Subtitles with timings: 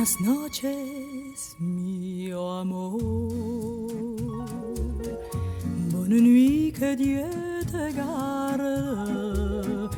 [0.00, 2.96] Buenas noches, mi amor.
[5.92, 7.28] Bonne nuit, que Dieu
[7.70, 9.90] te garde.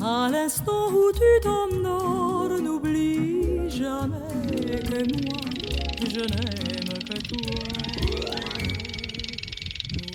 [0.00, 5.40] À l'instant où tu t'endors, n'oublie jamais que moi,
[6.08, 7.60] je n'aime que toi.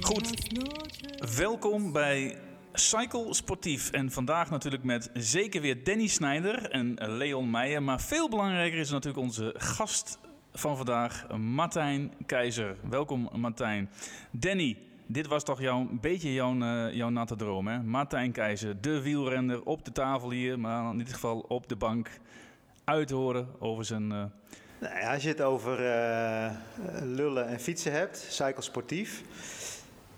[0.02, 0.28] Goed.
[1.36, 2.36] Welkom bij
[2.76, 3.92] Cycle Sportief.
[3.92, 7.84] En vandaag natuurlijk met zeker weer Danny Snijder en Leon Meijer.
[7.84, 10.20] Maar veel belangrijker is natuurlijk onze gast
[10.54, 12.76] van vandaag, Martijn Keizer.
[12.90, 13.90] Welkom Martijn.
[14.32, 17.84] Danny, dit was toch jouw, een beetje jouw, uh, jouw natte droom, hè?
[17.84, 22.10] Martijn Keizer, de wielrenner op de tafel hier, maar in dit geval op de bank.
[22.84, 24.12] Uit te horen over zijn...
[24.12, 24.24] Uh...
[24.80, 26.52] Nou als je het over uh,
[27.02, 29.24] lullen en fietsen hebt, cycle sportief...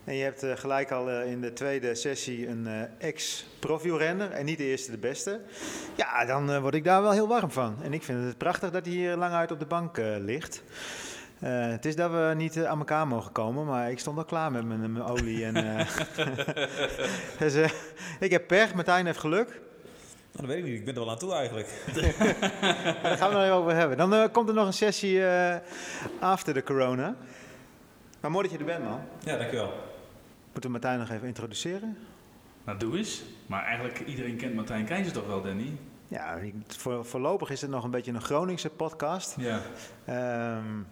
[0.07, 4.45] En je hebt uh, gelijk al uh, in de tweede sessie een uh, ex-profielrenner en
[4.45, 5.41] niet de eerste de beste.
[5.95, 7.75] Ja, dan word ik daar wel heel warm van.
[7.83, 10.63] En ik vind het prachtig dat hij hier lang uit op de bank ligt.
[11.39, 14.65] het is dat we niet aan elkaar mogen komen, maar ik stond al klaar met
[14.65, 15.45] mijn, mijn olie.
[15.45, 15.53] En,
[17.39, 17.71] dus,
[18.19, 19.47] ik heb pech, Martijn heeft geluk.
[19.47, 19.59] Nou,
[20.31, 21.69] dat weet ik niet, ik ben er wel aan toe eigenlijk.
[23.03, 23.97] daar gaan we nog even over hebben.
[23.97, 25.21] Dan komt er nog een sessie
[26.19, 27.15] after de corona.
[28.19, 29.01] Maar mooi dat je er bent, man.
[29.23, 29.86] Ja, dankjewel.
[30.57, 31.97] Moeten we Martijn nog even introduceren?
[32.63, 33.23] Nou, doe eens.
[33.45, 35.77] Maar eigenlijk, iedereen kent Martijn Keizer toch wel, Danny?
[36.07, 39.35] Ja, voor, voorlopig is het nog een beetje een Groningse podcast.
[39.37, 39.61] Ja.
[40.57, 40.87] Um,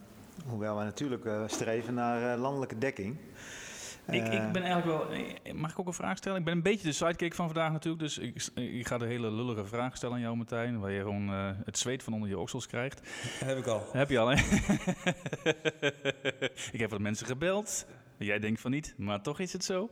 [0.46, 3.18] hoewel we natuurlijk uh, streven naar uh, landelijke dekking.
[4.08, 5.08] Ik, ik, ben eigenlijk wel.
[5.54, 6.40] Mag ik ook een vraag stellen?
[6.40, 8.04] Ik ben een beetje de sidekick van vandaag natuurlijk.
[8.04, 10.80] Dus ik, ik ga de hele lullige vraag stellen aan jou, Martijn.
[10.80, 13.02] Waar je gewoon uh, het zweet van onder je oksels krijgt.
[13.46, 13.88] heb ik al.
[13.92, 14.36] Heb je al, hè?
[16.76, 17.86] ik heb wat mensen gebeld.
[18.18, 19.90] Jij denkt van niet, maar toch is het zo.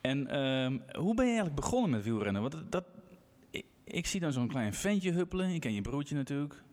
[0.00, 2.42] En um, hoe ben je eigenlijk begonnen met wielrennen?
[2.42, 2.84] Want dat,
[3.50, 5.50] ik, ik zie dan zo'n klein ventje huppelen.
[5.50, 6.64] Ik ken je broertje natuurlijk.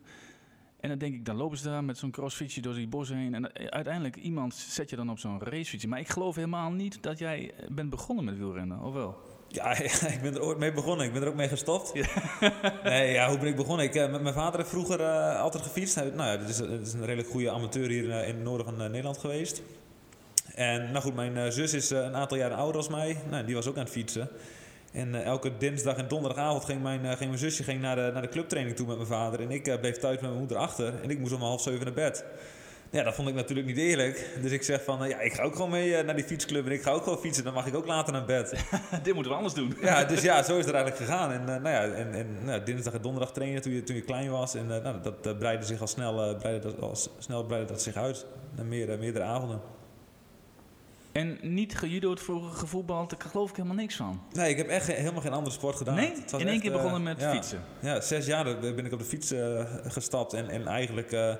[0.79, 3.33] En dan denk ik, dan lopen ze daar met zo'n crossfietsje door die bos heen.
[3.33, 5.87] En uiteindelijk iemand zet je dan op zo'n racefietsje.
[5.87, 9.17] Maar ik geloof helemaal niet dat jij bent begonnen met wielrennen, of wel?
[9.47, 9.77] Ja,
[10.15, 11.05] ik ben er ooit mee begonnen.
[11.05, 11.91] Ik ben er ook mee gestopt.
[11.93, 12.07] Ja.
[12.89, 13.85] nee, ja, hoe ben ik begonnen?
[13.85, 15.95] Ik, uh, mijn vader heeft vroeger uh, altijd gefietst.
[15.95, 18.43] Hij, nou ja, dit is, dit is, een redelijk goede amateur hier uh, in het
[18.43, 19.61] noorden van Nederland geweest.
[20.55, 23.17] En nou goed, mijn zus is een aantal jaren ouder als mij.
[23.29, 24.29] Nou, die was ook aan het fietsen.
[24.93, 28.09] En uh, elke dinsdag en donderdagavond ging mijn, uh, ging mijn zusje ging naar, de,
[28.13, 29.39] naar de clubtraining toe met mijn vader.
[29.39, 30.93] En ik uh, bleef thuis met mijn moeder achter.
[31.03, 32.25] En ik moest om half zeven naar bed.
[32.89, 34.29] Ja, dat vond ik natuurlijk niet eerlijk.
[34.41, 36.65] Dus ik zeg van, ja, ik ga ook gewoon mee naar die fietsclub.
[36.65, 37.43] En ik ga ook gewoon fietsen.
[37.43, 38.49] Dan mag ik ook later naar bed.
[39.03, 39.75] Dit moeten we anders doen.
[39.81, 41.31] ja, dus ja, zo is het eigenlijk gegaan.
[41.31, 44.29] En, nou ja, en, en nou, dinsdag en donderdag trainen toen je, toen je klein
[44.29, 44.55] was.
[44.55, 48.25] En nou, dat breidde zich al snel, breidde dat, al snel breidde dat zich uit.
[48.55, 49.61] Naar meer, meerdere avonden.
[51.13, 54.21] En niet gejudo'd, vroeger gevoetbald, daar geloof ik helemaal niks van.
[54.31, 55.95] Nee, ik heb echt helemaal geen andere sport gedaan.
[55.95, 56.13] Nee?
[56.13, 57.63] In één echt, keer begonnen met fietsen?
[57.79, 60.33] Ja, zes jaar ben ik op de fiets uh, gestapt.
[60.33, 61.33] En, en eigenlijk, uh,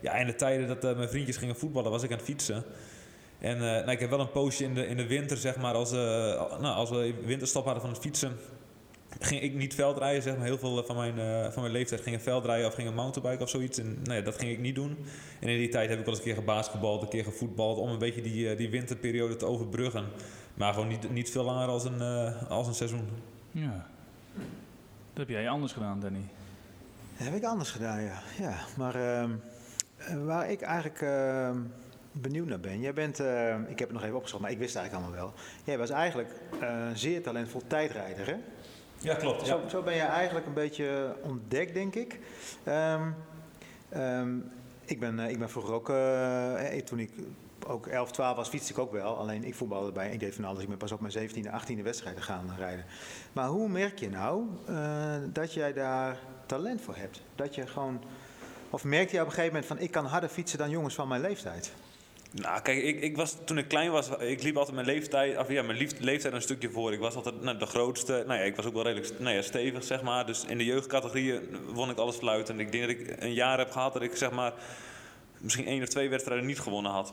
[0.00, 2.64] ja, in de tijden dat mijn vriendjes gingen voetballen, was ik aan het fietsen.
[3.38, 5.90] En nou, ik heb wel een poosje in de, in de winter, zeg maar, als,
[5.90, 8.36] nou, als we winterstop hadden van het fietsen
[9.18, 10.44] ging ik niet veldrijden, zeg maar.
[10.44, 13.78] Heel veel van mijn, uh, van mijn leeftijd gingen veldrijden of gingen mountainbiken of zoiets.
[13.78, 14.96] En nee, dat ging ik niet doen.
[15.40, 17.78] En in die tijd heb ik wel eens een keer gebasketbald, een keer gevoetbald...
[17.78, 20.04] om een beetje die, uh, die winterperiode te overbruggen.
[20.54, 23.08] Maar gewoon niet, niet veel langer als een, uh, als een seizoen.
[23.50, 23.86] Ja.
[25.12, 26.24] Dat heb jij anders gedaan, Danny.
[27.16, 28.22] Dat heb ik anders gedaan, ja.
[28.38, 29.30] ja maar ehm,
[30.24, 31.56] waar ik eigenlijk ehm,
[32.12, 32.80] benieuwd naar ben.
[32.80, 33.18] Jij bent,
[33.68, 35.42] ik heb het nog even opgeschreven, maar ik wist het eigenlijk allemaal wel.
[35.64, 36.30] Jij was eigenlijk
[36.60, 38.36] een zeer talentvol tijdrijder, hè?
[38.98, 39.46] Ja, klopt.
[39.46, 42.18] Zo, zo, ben je eigenlijk een beetje ontdekt, denk ik.
[42.68, 43.14] Um,
[43.96, 44.50] um,
[44.84, 47.10] ik, ben, uh, ik ben vroeger ook, uh, toen ik
[47.66, 49.16] ook 11, 12 was, fietste ik ook wel.
[49.16, 50.62] Alleen ik voetbalde bij, ik deed van alles.
[50.62, 52.84] Ik ben pas op mijn 17e, 18e wedstrijden gaan rijden.
[53.32, 54.44] Maar hoe merk je nou
[55.32, 57.22] dat jij daar talent voor hebt?
[57.34, 58.00] Dat je gewoon,
[58.70, 61.08] of merkte je op een gegeven moment van, ik kan harder fietsen dan jongens van
[61.08, 61.72] mijn leeftijd?
[62.30, 65.48] Nou, kijk, ik, ik was, toen ik klein was, ik liep altijd mijn leeftijd, of
[65.48, 66.92] ja, mijn leeftijd een stukje voor.
[66.92, 69.84] Ik was altijd nou, de grootste, nou ja, ik was ook wel redelijk nou stevig,
[69.84, 70.26] zeg maar.
[70.26, 71.40] Dus in de jeugdcategorieën
[71.72, 72.60] won ik alles fluiten.
[72.60, 74.52] Ik denk dat ik een jaar heb gehad dat ik, zeg maar,
[75.38, 77.12] misschien één of twee wedstrijden niet gewonnen had.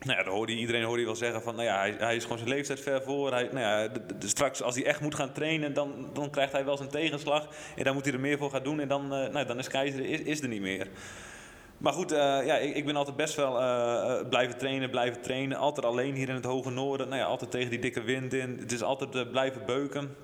[0.00, 2.80] Nou ja, hoorde iedereen hoorde wel zeggen van, nou ja, hij, is gewoon zijn leeftijd
[2.80, 3.32] ver voor.
[3.32, 3.88] Hij, nou ja,
[4.18, 7.48] straks als hij echt moet gaan trainen, dan, dan krijgt hij wel zijn tegenslag.
[7.76, 9.68] En dan moet hij er meer voor gaan doen en dan, uh, nou, dan is
[9.68, 10.88] Keizer is, is er niet meer.
[11.80, 15.58] Maar goed, uh, ja, ik, ik, ben altijd best wel uh, blijven trainen, blijven trainen.
[15.58, 17.08] Altijd alleen hier in het hoge noorden.
[17.08, 18.56] Nou ja, altijd tegen die dikke wind in.
[18.58, 20.16] Het is altijd blijven beuken.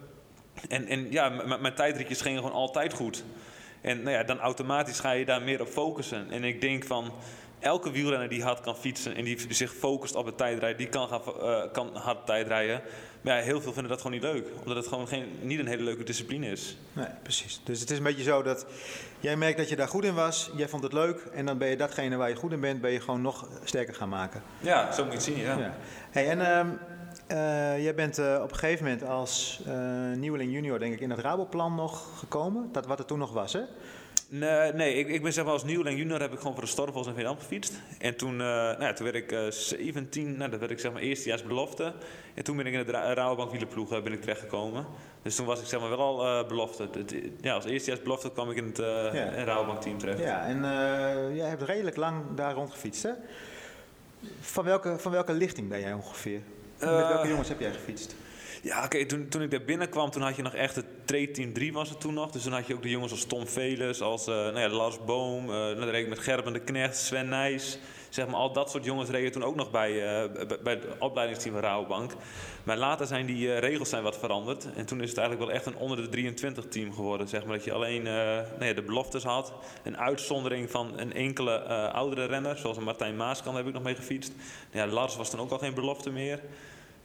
[0.69, 1.29] En, en ja,
[1.61, 3.25] mijn tijdritjes gingen gewoon altijd goed.
[3.81, 6.31] En nou ja, dan automatisch ga je daar meer op focussen.
[6.31, 7.13] En ik denk van,
[7.59, 11.09] elke wielrenner die hard kan fietsen en die zich focust op het tijdrijden, die kan,
[11.09, 11.23] gaan,
[11.73, 12.83] kan hard tijdrijden.
[13.27, 14.49] Maar ja, heel veel vinden dat gewoon niet leuk.
[14.61, 16.77] Omdat het gewoon geen, niet een hele leuke discipline is.
[16.93, 17.61] Nee, precies.
[17.65, 18.67] Dus het is een beetje zo dat
[19.21, 21.69] jij merkt dat je daar goed in was, jij vond het leuk en dan ben
[21.69, 24.43] je datgene waar je goed in bent, ben je gewoon nog sterker gaan maken.
[24.61, 25.59] Ja, zo moet je het zien, ja.
[25.59, 25.77] Ja.
[26.11, 26.69] Hey, en ehm,
[27.27, 29.75] eh, jij bent eh, op een gegeven moment als eh,
[30.17, 32.69] nieuweling junior, denk ik, in het Raboplan nog gekomen.
[32.73, 33.63] Dat wat er toen nog was, hè?
[34.29, 36.69] Nee, nee ik, ik ben zeg maar als nieuweling junior heb ik gewoon voor de
[36.69, 37.73] Storvels in Veendam gefietst.
[37.99, 40.93] En toen, eh, nou ja, toen werd ik eh 17, nou, dat werd ik zeg
[40.93, 41.93] maar eerstejaars belofte.
[42.35, 44.87] En toen ben ik in het Ra- Rabobank wielerploeg ben ik terechtgekomen.
[45.23, 46.89] Dus toen was ik zeg maar wel al eh, belofte.
[47.41, 49.45] Ja, als eerstejaars belofte kwam ik in het Ja.
[49.45, 50.19] Rabobank team terecht.
[50.19, 50.61] Ja, en
[51.35, 53.11] jij hebt redelijk lang daar rond gefietst, hè?
[54.41, 56.41] Van welke, van welke lichting ben jij ongeveer?
[56.79, 58.15] Met welke jongens heb jij gefietst?
[58.67, 61.73] Ja, oké, toen, toen ik daar binnenkwam, toen had je nog echt het Trade-team 3
[61.73, 62.31] was het toen nog.
[62.31, 65.05] Dus toen had je ook de jongens als Tom Velers, als eh, nou ja, Lars
[65.05, 67.79] Boom, eh nou, dan reed ik met Gerben de Knecht, Sven Nijs.
[68.09, 71.61] Zeg maar, al dat soort jongens reden toen ook nog bij, eh, bij- het opleidingsteam
[71.89, 72.11] van.
[72.65, 74.69] Maar later zijn die regels zijn wat veranderd.
[74.77, 77.29] En toen is het eigenlijk wel echt een onder de 23 team geworden.
[77.29, 79.53] Zeg maar, dat je alleen nou ja, de beloftes had.
[79.83, 81.59] Een uitzondering van een enkele
[81.93, 84.33] oudere renner, zoals Martijn Maaskant heb ik nog mee gefietst.
[84.71, 86.41] Ja, Lars was toen ook al geen belofte meer.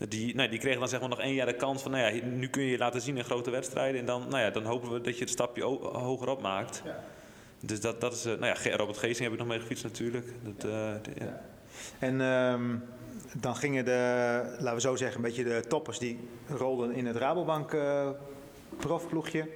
[0.10, 2.24] Die, nou, die kregen dan zeg maar nog één jaar de kans van, nou ja,
[2.26, 4.00] nu kun je je laten zien in grote wedstrijden.
[4.00, 6.82] En dan, nou ja, dan hopen we dat je het stapje hoger op maakt.
[6.86, 7.04] Ja.
[7.60, 10.28] Dus dat, dat is, eh, nou ja, Robert Geesing heb ik nog mee gefietst natuurlijk.
[10.44, 10.72] Dat, eh,
[11.02, 11.42] de- ja.
[12.00, 12.76] En ehm,
[13.42, 16.20] dan gingen de, laten we zo zeggen, een beetje de toppers die
[16.50, 18.10] rolden in het Rabobank eh,
[18.78, 19.48] profploegje.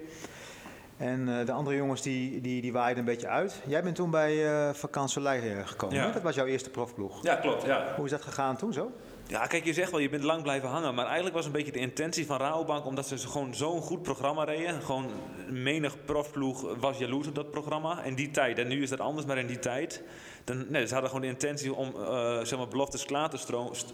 [0.98, 3.62] En de andere jongens die, die, die waaiden een beetje uit.
[3.68, 5.21] Jij bent toen bij uh, Vakantie
[5.65, 5.95] gekomen.
[5.95, 6.12] Ja.
[6.12, 7.24] Dat was jouw eerste profploeg.
[7.24, 7.63] ja, klopt.
[7.65, 7.94] Ja.
[7.95, 8.91] Hoe is dat gegaan toen zo?
[9.27, 10.95] Ja, kijk, je zegt wel, je bent lang blijven hangen.
[10.95, 14.44] Maar eigenlijk was een beetje de intentie van Rabobank, omdat ze gewoon zo'n goed programma
[14.44, 14.81] reden.
[14.81, 15.10] Gewoon
[15.50, 18.04] menig profploeg was jaloers op dat programma.
[18.04, 20.04] In die tijd, en nu is dat anders, maar in die tijd.
[20.44, 23.38] Dan, nee, ze hadden gewoon de intentie om uh, zeg maar beloftes klaar te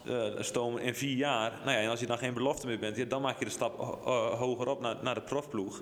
[0.05, 1.51] uh, stomen in vier jaar.
[1.63, 3.51] Nou ja, en als je dan geen belofte meer bent, ja, dan maak je de
[3.51, 5.81] stap uh, hoger op naar, naar de profploeg.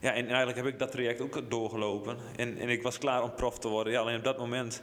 [0.00, 2.16] Ja, en eigenlijk heb ik dat traject ook doorgelopen.
[2.36, 3.92] En, en ik was klaar om prof te worden.
[3.92, 4.82] Ja, alleen op dat moment...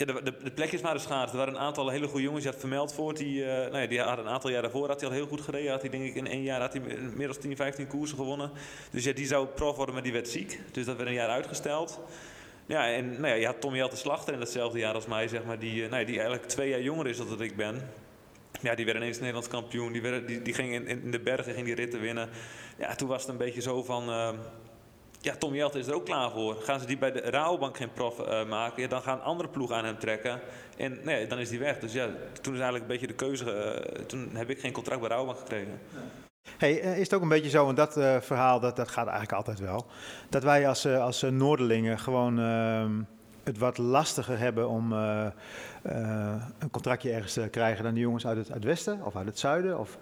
[0.00, 1.30] Ja, de, de, de plekjes waren schaars.
[1.30, 2.44] Er waren een aantal hele goede jongens.
[2.44, 3.14] Je had vermeld voor.
[3.14, 5.40] Die, uh, nou ja, die had een aantal jaar daarvoor had hij al heel goed
[5.40, 5.70] gereden.
[5.70, 6.82] Had hij denk ik in één jaar had hij
[7.14, 8.50] meer dan 10, 15 koersen gewonnen.
[8.90, 10.60] Dus ja, die zou prof worden, maar die werd ziek.
[10.72, 12.00] Dus dat werd een jaar uitgesteld.
[12.66, 15.44] Ja, en nou ja, je had Tom Jelte Slachter in datzelfde jaar als mij, zeg
[15.44, 15.58] maar.
[15.58, 17.90] Die, uh, nou ja, die eigenlijk twee jaar jonger is dan dat ik ben.
[18.60, 19.92] Ja, die werd ineens Nederlands kampioen.
[19.92, 22.28] Die, werd, die, die ging in, in, de bergen ging die ritten winnen.
[22.78, 24.08] Ja, toen was het een beetje zo van...
[24.08, 24.30] Uh,
[25.20, 26.56] ja, Tom Jelte is er ook klaar voor.
[26.62, 29.76] Gaan ze die bij de Rabobank geen prof uh, maken, ja, dan gaan andere ploegen
[29.76, 30.40] aan hem trekken.
[30.76, 31.78] En nee, dan is die weg.
[31.78, 32.08] Dus ja,
[32.40, 33.44] toen is eigenlijk een beetje de keuze.
[33.44, 35.80] Uh, toen heb ik geen contract bij Rabobank gekregen.
[36.58, 37.92] Hey, uh, is het ook een beetje zo, want dat
[38.24, 39.86] verhaal dat, dat gaat eigenlijk altijd wel,
[40.28, 43.02] dat wij als, als Noorderlingen gewoon ehm,
[43.44, 44.92] het wat lastiger hebben om
[45.82, 49.26] een contractje ergens te krijgen dan de jongens uit het, uit het westen of uit
[49.26, 49.78] het zuiden?
[49.78, 49.98] Of,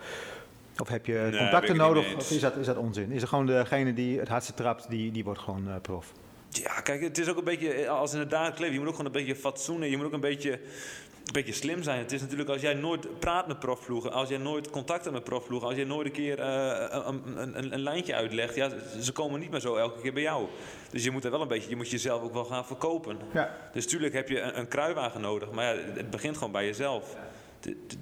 [0.80, 2.14] of heb je nee, contacten nodig?
[2.14, 3.10] Of is dat, is dat onzin?
[3.10, 6.12] Is er gewoon degene die het hardste trapt, die, die wordt gewoon uh, prof?
[6.48, 8.74] Ja, kijk, het is ook een beetje als in het dagelijks leven.
[8.74, 9.90] Je moet ook gewoon een beetje fatsoenen.
[9.90, 11.98] Je moet ook een beetje, een beetje slim zijn.
[11.98, 15.24] Het is natuurlijk als jij nooit praat met profploegen, als jij nooit contact hebt met
[15.24, 18.70] profploegen, als jij nooit een keer uh, een, een, een, lijntje uitlegt, ja,
[19.00, 20.46] ze komen niet meer zo elke keer bij jou.
[20.90, 23.18] Dus je moet er wel een beetje, je moet jezelf ook wel gaan verkopen.
[23.32, 23.56] Ja.
[23.72, 27.16] Dus tuurlijk heb je een, een kruiwagen nodig, maar ja, het begint gewoon bij jezelf.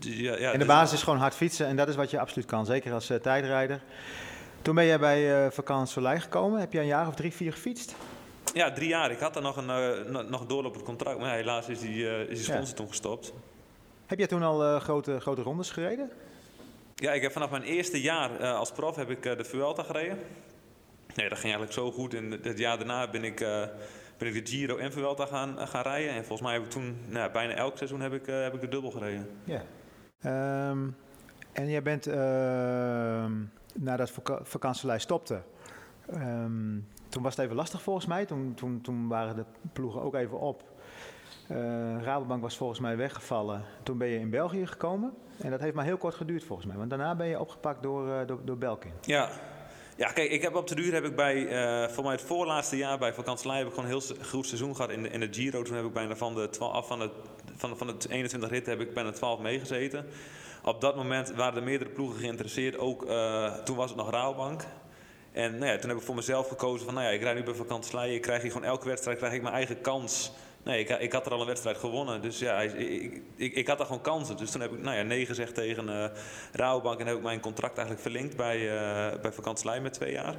[0.01, 2.47] Ja, ja, en de basis is gewoon hard fietsen en dat is wat je absoluut
[2.47, 3.81] kan, zeker als uh, tijdrijder.
[4.63, 6.61] Toen ben jij bij uh, Vakantie gekomen.
[6.61, 7.95] Heb je een jaar of drie, vier gefietst?
[8.55, 9.11] Ja, drie jaar.
[9.11, 9.69] Ik had er nog een
[10.11, 12.75] uh, nog doorlopend contract, maar helaas is die, uh, is die sponsor ja.
[12.75, 13.33] toen gestopt.
[14.07, 16.11] Heb jij toen al grote, grote rondes gereden?
[16.95, 20.19] Ja, ik heb vanaf mijn eerste jaar als prof heb ik de Vuelta gereden.
[21.15, 22.15] Nee, dat ging eigenlijk zo goed.
[22.15, 23.47] En het jaar daarna ben ik,
[24.19, 26.11] ben ik de Giro en Vuelta gaan, gaan rijden.
[26.11, 28.69] En volgens mij heb ik toen, nou, bijna elk seizoen heb ik, heb ik de
[28.69, 29.29] dubbel gereden.
[29.45, 29.63] Ja.
[30.71, 30.97] Um,
[31.53, 32.07] en jij bent,
[33.75, 35.43] nadat vak vakantielijst stopte...
[36.15, 38.27] Um, toen was het even lastig volgens mij.
[38.27, 40.63] Toen, toen, toen waren de ploegen ook even op.
[41.51, 41.57] Uh,
[42.03, 43.63] Rabobank was volgens mij weggevallen.
[43.83, 45.15] Toen ben je in België gekomen.
[45.41, 46.77] En dat heeft maar heel kort geduurd volgens mij.
[46.77, 48.93] Want daarna ben je opgepakt door, uh, door, door Belkin.
[49.01, 49.31] Ja.
[49.97, 52.77] Ja, kijk, ik heb op de duur heb ik bij, uh, voor mij het voorlaatste
[52.77, 55.29] jaar bij Vakantselij heb ik gewoon een heel goed seizoen gehad in de, in de
[55.31, 55.63] Giro.
[55.63, 57.11] Toen heb ik bijna van de, 12, van, de,
[57.57, 60.07] van, van de 21 ritten heb ik bijna 12 meegezeten.
[60.65, 62.79] Op dat moment waren er meerdere ploegen geïnteresseerd.
[62.79, 63.07] Ook
[63.65, 64.65] toen was het nog Rabobank.
[65.33, 67.43] En nou ja, toen heb ik voor mezelf gekozen van, nou ja, ik rijd nu
[67.43, 70.33] bij vakantie Ik krijg hier gewoon elke wedstrijd krijg ik mijn eigen kans.
[70.67, 72.23] Nee, ik, ik had er al een wedstrijd gewonnen.
[72.23, 74.37] Dus ja, ik, ik, ik, had daar gewoon kansen.
[74.37, 77.01] Dus toen heb ik nou ja, nee gezegd tegen uh.
[77.01, 80.35] En heb ik mijn contract eigenlijk verlengd bij, uh, bij met twee jaar.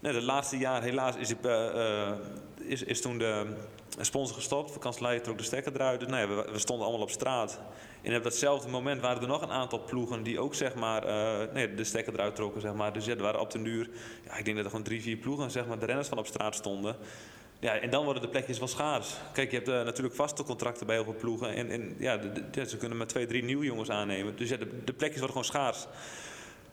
[0.00, 2.12] Nee, het laatste jaar helaas is, ik, uh,
[2.62, 3.46] is, is toen de
[4.00, 4.72] sponsor gestopt.
[4.72, 6.00] Vakantie trok de stekker eruit.
[6.00, 7.60] Dus we, we stonden allemaal op straat.
[8.02, 11.02] En op datzelfde moment waren er nog een aantal ploegen die ook zeg maar,
[11.52, 12.60] nee, de stekker eruit trokken.
[12.60, 12.92] Zeg maar.
[12.92, 13.90] Dus ja, er waren op de duur,
[14.24, 16.26] ja, ik denk dat er gewoon drie, vier ploegen, zeg maar, de renners van op
[16.26, 16.96] straat stonden.
[17.58, 19.14] Ja, en dan worden de plekjes wel schaars.
[19.32, 21.54] Kijk, je hebt uh, natuurlijk vaste contracten bij heel veel ploegen.
[21.54, 22.20] En, en ja,
[22.66, 24.36] ze kunnen maar twee, drie nieuwe jongens aannemen.
[24.36, 25.86] Dus ja, de, de plekjes worden gewoon schaars.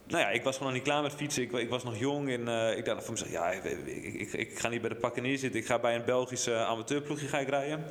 [0.08, 1.44] Nou ja, ik was gewoon niet klaar met fietsen.
[1.44, 4.60] Ik, ik was nog jong en uh, ik dacht van mezelf, ja, ik, ik, ik,
[4.60, 5.60] ga niet bij de pakken neerzitten.
[5.60, 7.84] Ik ga bij een Belgische amateurploegje ga ik rijden.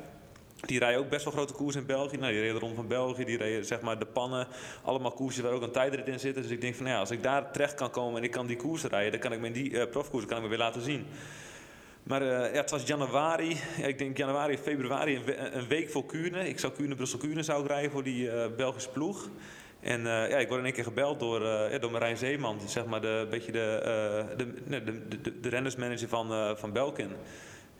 [0.65, 2.17] Die rijden ook best wel grote koers in België.
[2.17, 4.47] Nou, die reden rond van België, die reden zeg maar de pannen.
[4.83, 6.35] Allemaal koersen waar ook een tijdrit in zit.
[6.35, 8.45] Dus ik denk van, nou ja, als ik daar terecht kan komen en ik kan
[8.45, 9.11] die koersen rijden...
[9.11, 11.05] dan kan ik me in die uh, profkoersen kan ik me weer laten zien.
[12.03, 16.05] Maar uh, ja, het was januari, ja, ik denk januari, februari, een, een week voor
[16.05, 16.47] Kuurne.
[16.47, 19.29] Ik zou Kuurne, Brussel-Kuurne zou rijden voor die uh, Belgische ploeg.
[19.79, 22.85] En uh, ja, ik word in één keer gebeld door, ja, door Marijn Zeeman, zeg
[22.85, 23.81] maar de, beetje de,
[24.37, 27.11] de, de, de, de, rennersmanager van, van Belkin.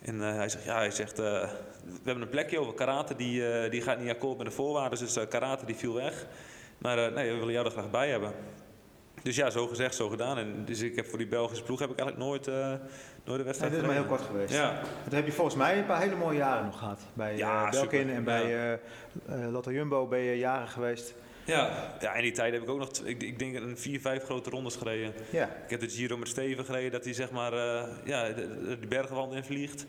[0.01, 1.49] En hij zegt, ja, hij zegt, we
[2.03, 5.65] hebben een plekje over karate, die, die gaat niet akkoord met de voorwaarden, dus karate
[5.65, 6.25] die viel weg.
[6.77, 8.33] Maar nee, we willen jou er graag bij hebben.
[9.23, 10.37] Dus ja, zo gezegd, zo gedaan.
[10.37, 12.73] En dus ik heb voor die Belgische ploeg heb ik eigenlijk nooit, uh,
[13.23, 14.53] nooit de wedstrijd nee, dit is maar heel kort geweest.
[14.53, 14.81] Ja.
[15.09, 17.01] Heb je volgens mij een paar hele mooie jaren nog gehad.
[17.13, 18.73] Bij ja, uh, Belkin en bij
[19.29, 21.13] uh, Lotto Jumbo ben je jaren geweest.
[21.45, 24.23] Ja, ja, in die tijd heb ik ook nog, ik, ik denk, een vier, vijf
[24.23, 25.13] grote rondes gereden.
[25.29, 25.45] Ja.
[25.63, 28.87] Ik heb de Giro met Steven gereden, dat hij zeg maar, uh, ja, de, de
[28.87, 29.85] bergenwand invliegt.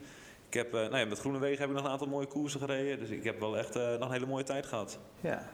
[0.48, 2.98] Ik heb, nou ja, met Groenewegen heb ik nog een aantal mooie koersen gereden.
[2.98, 4.98] Dus ik heb wel echt nog een hele mooie tijd gehad.
[5.20, 5.50] Ja,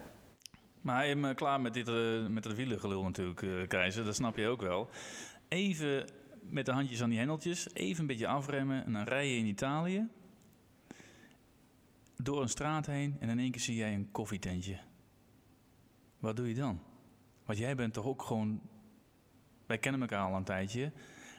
[0.81, 4.05] maar hij is klaar met, dit, uh, met dat wielengelul natuurlijk, uh, Keizer.
[4.05, 4.89] Dat snap je ook wel.
[5.49, 6.09] Even
[6.43, 7.75] met de handjes aan die hendeltjes.
[7.75, 8.85] Even een beetje afremmen.
[8.85, 10.09] En dan rij je in Italië.
[12.17, 13.17] Door een straat heen.
[13.21, 14.79] En in één keer zie jij een koffietentje.
[16.19, 16.81] Wat doe je dan?
[17.45, 18.61] Want jij bent toch ook gewoon...
[19.67, 20.93] Wij kennen elkaar al een tijdje.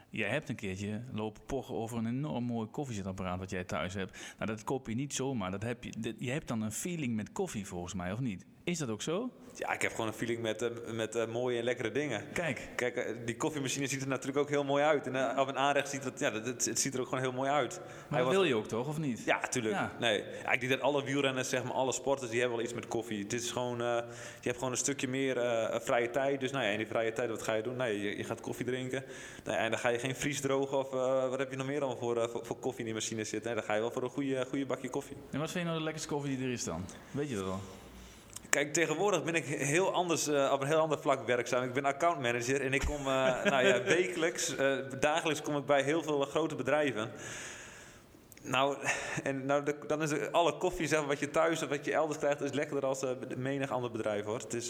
[0.09, 4.35] Jij hebt een keertje lopen pochen over een enorm mooi koffiezetapparaat wat jij thuis hebt.
[4.37, 5.51] Nou, dat koop je niet zomaar.
[5.51, 8.45] Dat heb je, je hebt dan een feeling met koffie volgens mij, of niet?
[8.71, 9.29] Is dat ook zo?
[9.55, 12.23] Ja, ik heb gewoon een feeling met, uh, met uh, mooie en lekkere dingen.
[12.33, 12.69] Kijk.
[12.75, 15.07] Kijk, uh, die koffiemachine ziet er natuurlijk ook heel mooi uit.
[15.07, 17.49] En op een aanrecht ziet het, ja, het, het, ziet er ook gewoon heel mooi
[17.49, 17.81] uit.
[18.07, 19.23] Maar dat wil je ook toch, of niet?
[19.25, 19.73] Ja, tuurlijk.
[19.73, 19.91] Ja.
[19.99, 22.75] Nee, ja, ik denk dat alle wielrenners, zeg maar, alle sporters, die hebben wel iets
[22.75, 23.23] met koffie.
[23.23, 24.03] Het is gewoon, je
[24.41, 25.35] hebt gewoon een stukje meer
[25.81, 26.39] vrije tijd.
[26.39, 27.75] Dus nou ja, in die vrije tijd, wat ga je doen?
[27.75, 29.03] Nee, je, je gaat koffie drinken.
[29.43, 30.89] Nou ja, en dan ga je geen vries drogen of
[31.29, 33.51] wat heb je nog meer dan voor, voor, voor, koffie in die machine zitten.
[33.51, 35.17] Nee, dan ga je wel voor een goede, goede bakje koffie.
[35.31, 36.85] En wat vind je nou de lekkerste koffie die er is dan?
[37.11, 37.59] Weet je dat al?
[38.51, 41.63] Kijk, tegenwoordig ben ik heel anders, uh, op een heel ander vlak werkzaam.
[41.63, 45.83] Ik ben accountmanager en ik kom uh, nou ja, wekelijks, uh, dagelijks kom ik bij
[45.83, 47.11] heel veel grote bedrijven.
[48.41, 48.77] Nou,
[49.23, 52.19] en nou, de, dan is alle koffie zeg, wat je thuis of wat je elders
[52.19, 53.05] krijgt, is lekkerder als
[53.37, 54.39] menig ander bedrijf hoor.
[54.39, 54.67] Het is,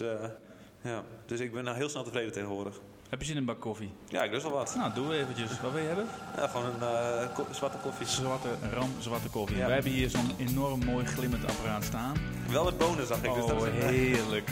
[0.81, 1.03] ja.
[1.25, 2.79] Dus ik ben nou heel snel tevreden tegenwoordig.
[3.11, 3.91] Heb je zin in een bak koffie?
[4.07, 4.75] Ja, ik lust wel wat.
[4.75, 5.61] Nou, doe we eventjes.
[5.61, 6.05] Wat wil je hebben?
[6.35, 8.07] Ja, gewoon een uh, ko zwarte koffie.
[8.07, 9.57] Zwarte, ram zwarte koffie.
[9.57, 9.65] Ja.
[9.65, 12.15] We hebben hier zo'n enorm mooi glimmend apparaat staan.
[12.49, 13.29] Wel met bonen, zag ik.
[13.29, 14.49] Oh, dus dat is heerlijk.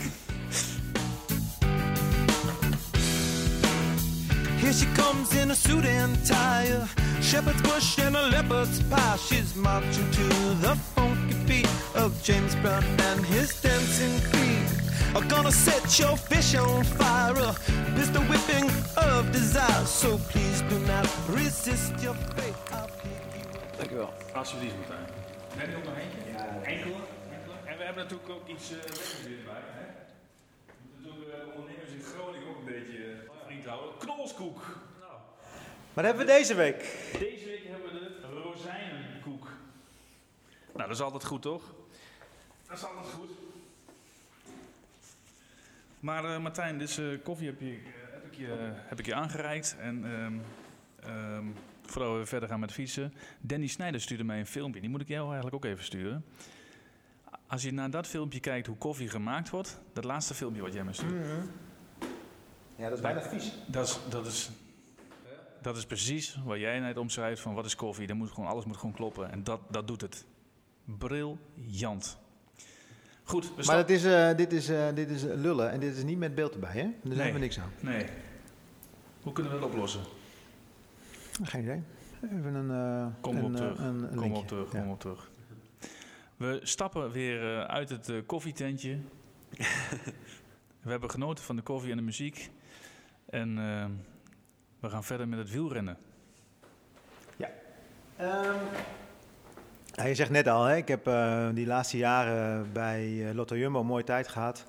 [4.60, 6.76] Here she comes in a suit and tie,
[7.22, 9.18] shepherd's bush and a leopard's pie.
[9.18, 10.28] She's marching to
[10.62, 14.79] the funky beat of James Brown and his dancing feet.
[15.16, 17.56] Are gonna set your fish on fire.
[17.98, 19.86] It's the whipping of desire.
[19.86, 22.88] So please do not resist your fate.
[23.78, 24.14] Dankjewel.
[24.34, 25.06] Alsjeblieft, Martijn.
[25.56, 26.32] Heb je nog eentje?
[26.32, 26.62] Ja.
[26.64, 26.94] Enkele?
[27.66, 29.62] En we hebben natuurlijk ook iets uh, lekkers hierbij.
[29.66, 29.86] Hè?
[30.98, 33.98] Natuurlijk uh, ondernemers in Groningen ook een beetje uh, vriend houden.
[33.98, 34.62] Knolskoek.
[35.00, 35.14] Nou.
[35.94, 36.80] Wat hebben we deze week?
[37.20, 39.48] Deze week hebben we de rozijnenkoek.
[40.74, 41.64] Nou, dat is altijd goed, toch?
[42.68, 43.30] Dat is altijd goed.
[46.00, 47.78] Maar uh, Martijn, dus uh, koffie heb, je,
[48.12, 49.78] heb, ik je, heb ik je aangereikt.
[49.80, 50.42] En um,
[51.08, 51.54] um,
[51.86, 53.14] voordat we verder gaan met fietsen.
[53.42, 54.82] Danny Snijder stuurde mij een filmpje.
[54.82, 56.26] Die moet ik jou eigenlijk ook even sturen.
[57.48, 59.82] Als je naar dat filmpje kijkt hoe koffie gemaakt wordt.
[59.94, 61.12] Dat laatste filmpje wat jij me stuurt.
[61.12, 61.50] Mm -hmm.
[62.76, 63.54] Ja, dat is bijna vies.
[63.68, 64.50] Dat is, dat is,
[65.62, 68.08] dat is precies wat jij net omschrijft van wat is koffie.
[68.08, 69.32] Dan moet gewoon, alles moet gewoon kloppen.
[69.32, 70.26] En dat, dat doet het.
[70.84, 72.18] Briljant.
[73.30, 76.18] Goed, maar het is, uh, dit, is, uh, dit is lullen en dit is niet
[76.18, 76.82] met beeld erbij, hè?
[76.82, 77.16] Daar nee.
[77.16, 77.72] hebben we niks aan.
[77.80, 78.06] Nee.
[79.22, 80.02] Hoe kunnen we dat oplossen?
[81.44, 81.82] Geen idee.
[82.24, 82.70] Even een.
[82.70, 83.80] Uh, kom een, op terug.
[83.80, 84.72] Een, een kom op terug.
[84.72, 84.80] Ja.
[84.80, 85.32] Kom op terug.
[86.38, 89.00] We stappen weer uit het koffietentje.
[90.84, 92.50] we hebben genoten van de koffie en de muziek.
[93.26, 93.56] En
[94.80, 95.98] we gaan verder met het wielrennen.
[97.38, 97.50] Ja.
[98.22, 98.56] Um,
[100.08, 103.80] je zegt net al, hè, ik heb uh, die laatste jaren bij uh, Lotto Jumbo
[103.80, 104.66] een mooie tijd gehad.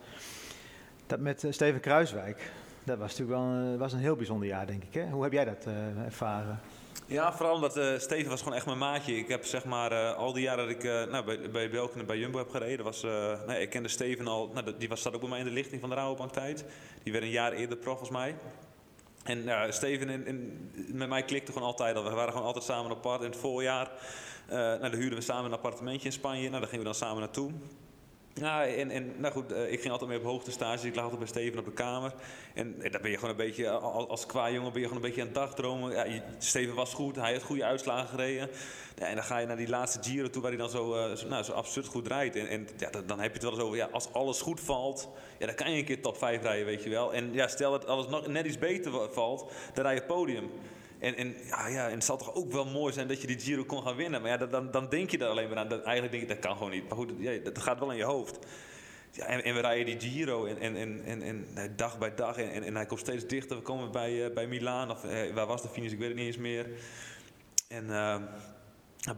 [1.07, 2.51] Dat met uh, Steven Kruiswijk,
[2.85, 4.95] dat was natuurlijk wel was een heel bijzonder jaar, denk ik.
[4.95, 5.09] Hè?
[5.09, 5.67] Hoe heb jij dat
[6.05, 6.61] ervaren?
[7.07, 7.73] Ja, vooral omdat
[8.03, 9.17] Steven was gewoon echt mijn maatje.
[9.17, 12.19] Ik heb zeg maar al die jaren dat ik nou, bij, bij Belkin en bij
[12.19, 13.07] Jumbo heb gereden, was,
[13.47, 15.81] nee, ik kende Steven al, nou, die was, zat ook bij mij in de lichting
[15.81, 16.65] van de Rabobank tijd.
[17.03, 18.35] Die werd een jaar eerder prof volgens mij.
[19.23, 22.05] En ja, Steven en, en, met mij klikte gewoon altijd al.
[22.05, 23.21] We waren gewoon altijd samen apart.
[23.21, 23.91] In het voorjaar
[24.49, 26.49] nou, dan huurden we samen een appartementje in Spanje.
[26.49, 27.53] Nou, daar gingen we dan samen naartoe.
[28.41, 30.87] Ja, en, en nou goed, eh, ik ging altijd mee op hoogte stage.
[30.87, 32.13] Ik lag altijd bij Steven op de kamer.
[32.55, 35.21] En, en ben je gewoon een beetje, als qua jongen ben je gewoon een beetje
[35.21, 35.93] aan het dagdromen.
[35.93, 38.49] Ja, Steven was goed, hij had goede uitslagen gereden.
[38.97, 41.17] Ja, en dan ga je naar die laatste Giro toe waar hij dan zo, uh,
[41.17, 42.37] zo, nou, zo absurd goed rijdt.
[42.37, 44.61] En, en ja, dan, dan, heb je het wel eens over, ja, als alles goed
[44.61, 47.15] valt, ja, dan kan je een keer top 5 rijden, weet je wel.
[47.15, 50.51] En ja, stel dat alles nog net iets beter valt, dan rij je het podium.
[51.01, 53.65] En, en, ja, en het zal toch ook wel mooi zijn dat je die Giro
[53.65, 54.23] kon gaan winnen.
[54.23, 55.69] Maar ja, dan, dan denk je er alleen maar aan.
[55.69, 56.89] Dat, eigenlijk denk je, dat kan gewoon niet.
[56.89, 58.39] Maar goed, ja, dat gaat wel in je hoofd.
[59.13, 62.37] Ja, en, we rijden die Giro en, en, en, en, en dag bij dag.
[62.37, 63.57] En, en, hij komt steeds dichter.
[63.57, 64.91] We komen bij, uh, bij Milaan.
[64.91, 65.93] Of uh, waar was de finish?
[65.93, 66.67] Ik weet het niet eens meer.
[67.69, 68.17] En uh,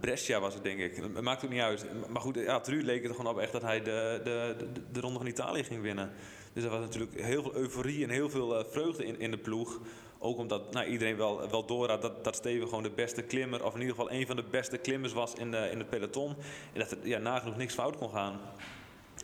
[0.01, 0.97] Brescia was het, denk ik.
[0.97, 1.87] Het maakt ook niet uit.
[2.09, 5.01] Maar goed, ja, Truur leek het gewoon op echt dat hij de, de, de, de
[5.01, 6.11] Ronde van Italië ging winnen.
[6.53, 9.81] Dus er was natuurlijk heel veel euforie en heel veel vreugde in, in de ploeg.
[10.25, 13.81] Ook omdat nou, iedereen wel, wel dat, dat Steven gewoon de beste klimmer, of in
[13.81, 16.37] ieder geval een van de beste klimmers was in, de, in het peloton.
[16.73, 18.41] En dat er ja, nagenoeg niks fout kon gaan.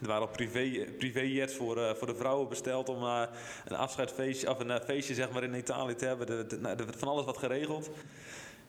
[0.00, 3.23] Er waren al privé, privéjets voor, uh, voor de vrouwen besteld om uh,
[3.64, 6.28] een afscheidsfeestje, of een uh, feestje zeg maar, in Italië te hebben.
[6.28, 7.90] Er de, nou, van alles wat geregeld.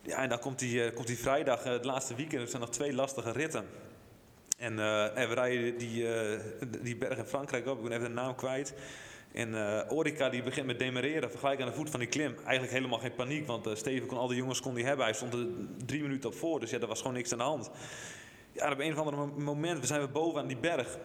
[0.01, 2.41] Ja, en dan komt die, komt vrijdag, het laatste weekend.
[2.41, 3.65] Er zijn nog twee lastige ritten.
[4.57, 4.79] En,
[5.15, 6.07] en we rijden die,
[6.81, 7.77] die berg in Frankrijk op.
[7.77, 8.73] Ik ben even de naam kwijt.
[9.31, 12.35] En uh, Orica die begint met demereren, vergelijk aan de voet van die klim.
[12.35, 15.05] Eigenlijk helemaal geen paniek, want uh, Steven kon al die jongens kon die hebben.
[15.05, 15.47] Hij stond er
[15.85, 17.71] drie minuten op voor, dus ja, er was gewoon niks aan de hand.
[18.51, 20.97] Ja, op een of ander moment zijn we boven aan die berg.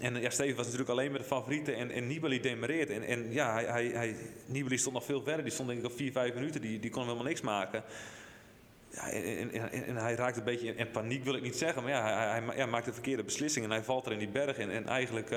[0.00, 2.90] En ja, Steven was natuurlijk alleen met de favorieten en, en Nibali demereert.
[2.90, 4.16] En, en ja, hij, hij, hij,
[4.46, 5.42] Nibali stond nog veel verder.
[5.42, 6.60] Die stond denk ik op vier, vijf minuten.
[6.60, 7.82] Die, die kon helemaal niks maken.
[8.90, 9.52] Ja, en,
[9.86, 11.82] en, hij raakt een beetje in, paniek, wil ik niet zeggen.
[11.82, 14.58] Maar ja, hij, hij, maakt de verkeerde beslissing en hij valt er in die berg.
[14.58, 15.30] En, en eigenlijk...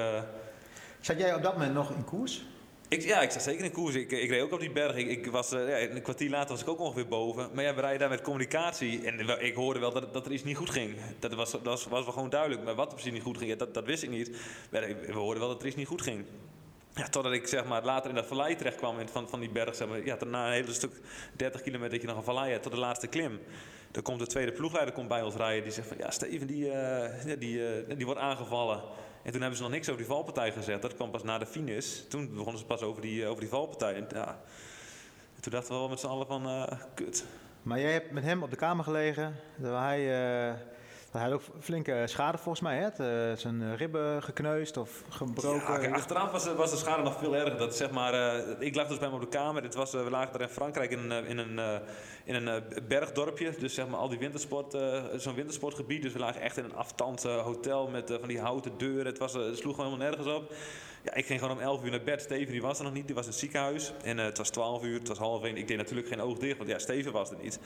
[1.02, 2.44] Zat jij op dat moment nog in koers?
[2.88, 3.96] Ik, ja, ik zat zeker in koers.
[3.96, 4.96] Ik, ik reed ook op die berg.
[4.96, 7.50] Ik, was, uh, ja, een kwartier later was ik ook ongeveer boven.
[7.54, 9.06] Maar ja, we rijden daar met communicatie.
[9.06, 10.96] En ik hoorde wel dat, dat er iets niet goed ging.
[11.20, 12.64] Dat was, dat was, was wel gewoon duidelijk.
[12.64, 14.32] Maar wat er precies niet goed ging, dat, dat wist ik niet.
[14.72, 16.26] Maar we hoorden wel dat er iets niet goed ging.
[16.94, 19.76] Ja, totdat ik zeg maar, later in dat vallei terecht kwam van, van die berg.
[19.76, 21.02] Zeg maar, ja, na een hele stuk
[21.36, 23.40] 30 kilometer dat je nog een vallei tot de laatste klim.
[23.92, 25.64] Dan komt de tweede ploegleider komt bij ons rijden.
[25.64, 28.82] Die zegt van ja, Steven die, uh, die, uh, die wordt aangevallen.
[29.24, 30.82] En toen hebben ze nog niks over die valpartij gezet.
[30.82, 32.00] Dat kwam pas na de finish.
[32.10, 33.96] Toen begonnen ze pas over die, over die valpartij.
[33.96, 34.40] En, ja,
[35.40, 37.26] toen dachten we wel met z'n allen van, uh, kut.
[37.64, 39.36] Maar jij hebt met hem op de kamer gelegen.
[39.56, 40.54] Waar hij uh,
[41.12, 42.78] hij had ook flinke schade volgens mij.
[42.78, 42.88] Hè?
[43.32, 45.82] Uh, zijn ribben gekneusd of gebroken.
[45.82, 47.58] Ja, achteraf was, was, de schade nog veel erger.
[47.58, 48.14] Dat, zeg maar,
[48.60, 49.62] ik lag dus bij hem op de kamer.
[49.62, 51.82] Dit was, we lagen daar in Frankrijk in, in een,
[52.24, 53.54] in een bergdorpje.
[53.60, 54.78] Dus zeg maar al die wintersport,
[55.16, 56.02] zo'n wintersportgebied.
[56.02, 59.06] Dus we lagen echt in een aftand hotel met van die houten deuren.
[59.06, 60.54] Het, was, het sloeg gewoon helemaal nergens op.
[61.04, 62.22] Ja, ik ging gewoon om 11 uur naar bed.
[62.22, 63.94] Steven die was er nog niet, die was in het ziekenhuis.
[64.04, 65.58] En het was 12 uur, het was half 1.
[65.58, 67.60] Ik deed natuurlijk geen oog dicht, want ja, Steven was er niet.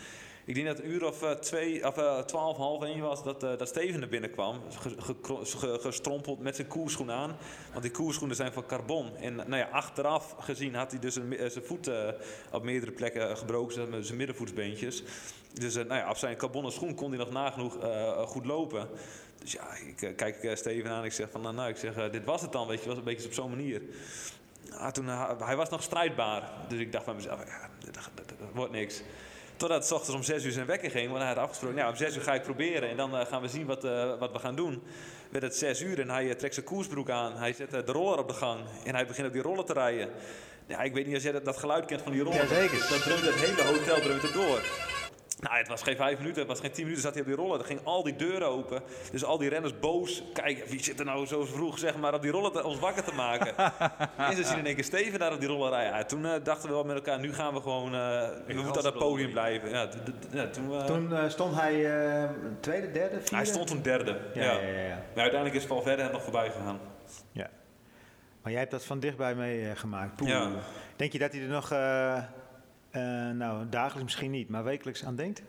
[0.45, 3.41] Ik denk dat een uur of uh, twee, of uh, twaalf, half één was dat,
[3.41, 4.61] dat Steven er binnenkwam.
[5.59, 7.37] gestrompeld met zijn koerschoen aan.
[7.71, 9.15] Want die koerschoenen zijn van carbon.
[9.15, 11.89] En nou ja, achteraf gezien had hij dus zijn voet
[12.51, 14.03] op meerdere plekken gebroken.
[14.05, 15.03] Zijn middenvoetsbeentjes.
[15.53, 17.77] Dus nou ja, op zijn carbonnen schoen kon hij nog nagenoeg
[18.27, 18.89] goed lopen.
[19.45, 22.25] Dus ja, ik kijk Steven aan en ik zeg van nou, nou ik zeg, dit
[22.25, 23.81] was het dan, weet je, was een beetje op zo'n manier.
[24.71, 25.07] Ah, toen,
[25.43, 26.51] hij was nog strijdbaar.
[26.67, 29.01] Dus ik dacht bij mezelf, ja, dat, dat, dat wordt niks.
[29.55, 31.07] Totdat het ochtends om 6 uur zijn wekker ging.
[31.07, 32.89] Want hij had afgesproken, nou, om 6 uur ga ik proberen.
[32.89, 34.83] En dan uh, gaan we zien wat, uh, wat we gaan doen.
[35.29, 37.37] Werd het 6 uur en hij uh, trekt zijn koersbroek aan.
[37.37, 38.59] Hij zet de roller op de gang.
[38.83, 40.09] En hij begint op die roller te rijden.
[40.67, 42.37] Ja, ik weet niet of jij dat, dat geluid kent van die roller.
[42.37, 42.79] Jazeker.
[42.89, 44.61] Dat dreunt het hele hotel dreunt het door.
[45.45, 47.37] Nou, het was geen vijf minuten, het was geen tien minuten, zat hij op die
[47.37, 47.59] rollen.
[47.59, 48.81] Er gingen al die deuren open.
[49.11, 50.23] Dus al die renners boos.
[50.33, 53.03] Kijk, wie zit er nou zo vroeg zeg maar, op die rollen te, ons wakker
[53.03, 53.57] te maken?
[54.17, 55.97] en ze zien in één keer Steven daar op die rollen rijden.
[55.97, 57.99] Ja, toen uh, dachten we wel met elkaar, nu gaan we gewoon, uh,
[58.47, 59.69] we moeten aan het podium blijven.
[59.69, 59.89] Ja,
[60.31, 61.73] ja, toen uh, toen stond hij
[62.59, 63.35] tweede, derde, vierde?
[63.35, 64.43] Hij stond toen derde, ja.
[64.43, 64.51] ja.
[64.51, 66.79] ja, ja maar uiteindelijk is Valverde er nog voorbij gegaan.
[67.31, 67.49] Ja.
[68.41, 70.25] Maar jij hebt dat van dichtbij meegemaakt.
[70.25, 70.51] Ja.
[70.95, 72.23] Denk je dat hij er nog uh,
[73.33, 75.41] nou, dagelijks misschien niet, maar wekelijks aan denkt?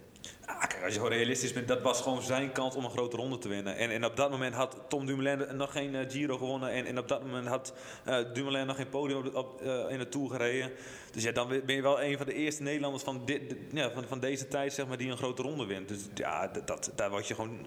[0.46, 3.38] Ah, als je gewoon realistisch bent, dat was gewoon zijn kans om een grote ronde
[3.38, 3.76] te winnen.
[3.76, 6.70] En, en op dat moment had Tom Dumoulin nog geen uh, Giro gewonnen.
[6.70, 7.74] En, en op dat moment had
[8.08, 10.70] uh, Dumoulin nog geen podium op, in de Tour gereden.
[11.12, 14.04] Dus ja, dan ben je wel een van de eerste Nederlanders van, dit, ja, van,
[14.08, 15.88] van deze tijd zeg maar, die een grote ronde wint.
[15.88, 17.66] Dus ja, dat, daar word je gewoon,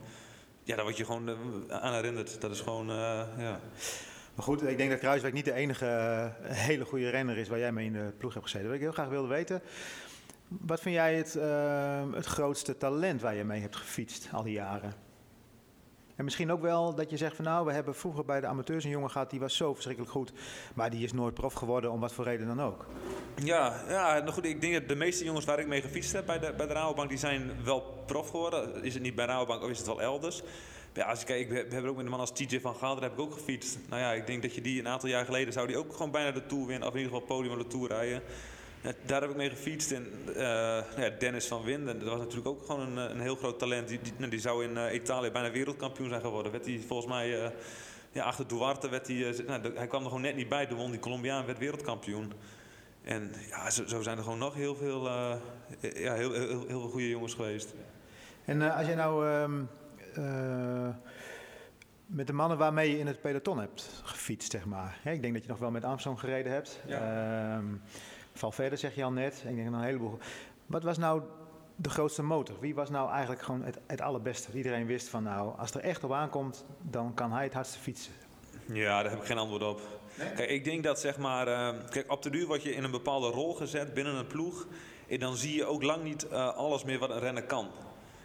[0.63, 1.29] ja, daar word je gewoon
[1.71, 2.41] aan herinnerd.
[2.41, 2.87] Dat is gewoon,
[3.37, 3.59] ja...
[4.35, 5.85] Maar goed, ik denk dat Kruiswijk niet de enige
[6.67, 8.67] hele goede renner is waar jij mee in de ploeg hebt gezeten.
[8.67, 9.61] Wat ik heel graag wilde weten.
[10.47, 14.53] Wat vind jij het, uh, het grootste talent waar je mee hebt gefietst al die
[14.53, 14.93] jaren?
[16.19, 18.83] En misschien ook wel dat je zegt van nou, we hebben vroeger bij de amateurs
[18.83, 20.31] een jongen gehad die was zo verschrikkelijk goed,
[20.73, 22.85] maar die is nooit prof geworden om wat voor reden dan ook.
[23.43, 26.25] Ja, ja nou goed, ik denk dat de meeste jongens waar ik mee gefietst heb
[26.25, 28.83] bij de, bij de Rabobank, die zijn wel prof geworden.
[28.83, 30.43] Is het niet bij Rabobank of is het wel elders?
[30.93, 33.19] Ja, als we hebben ook met een man als TJ van Gaal, daar heb ik
[33.19, 33.77] ook gefietst.
[33.89, 36.11] Nou ja, ik denk dat je die een aantal jaar geleden zou die ook gewoon
[36.11, 38.21] bijna de Tour winnen, of in ieder geval podium op de Tour rijden.
[39.05, 39.91] Daar heb ik mee gefietst.
[39.91, 40.35] En uh,
[40.97, 43.87] ja, Dennis van Winden, dat was natuurlijk ook gewoon een, een heel groot talent.
[43.87, 46.51] Die, die, nou, die zou in uh, Italië bijna wereldkampioen zijn geworden.
[46.51, 47.51] Werd hij volgens mij,
[48.11, 50.67] ja, achter Duarte werd hij, nou, hij kwam er gewoon net niet bij.
[50.67, 52.33] De won die Colombiaan, werd wereldkampioen.
[53.03, 55.09] En ja, zo, zo zijn er gewoon nog heel veel,
[55.79, 57.73] ja, heel, heel, heel, goede jongens geweest.
[58.45, 59.69] En als jij nou um,
[62.05, 64.99] met de mannen waarmee je in het peloton hebt gefietst, zeg maar.
[65.01, 66.81] Hè, ik denk dat je nog wel met Armstrong gereden hebt.
[66.87, 67.55] Ja.
[67.57, 67.81] Um,
[68.33, 69.43] Valverde zeg je al net.
[69.47, 70.17] Ik denk een heleboel.
[70.65, 71.21] Wat was nou
[71.75, 72.59] de grootste motor?
[72.59, 74.57] Wie was nou eigenlijk gewoon het, het allerbeste?
[74.57, 78.13] Iedereen wist van nou, als er echt op aankomt, dan kan hij het hardste fietsen.
[78.65, 79.81] Ja, daar heb ik geen antwoord op.
[80.17, 80.33] Nee?
[80.33, 82.91] Kijk, ik denk dat zeg maar, uh, kijk, op de duur word je in een
[82.91, 84.67] bepaalde rol gezet binnen een ploeg.
[85.07, 87.67] En dan zie je ook lang niet uh, alles meer wat een renner kan.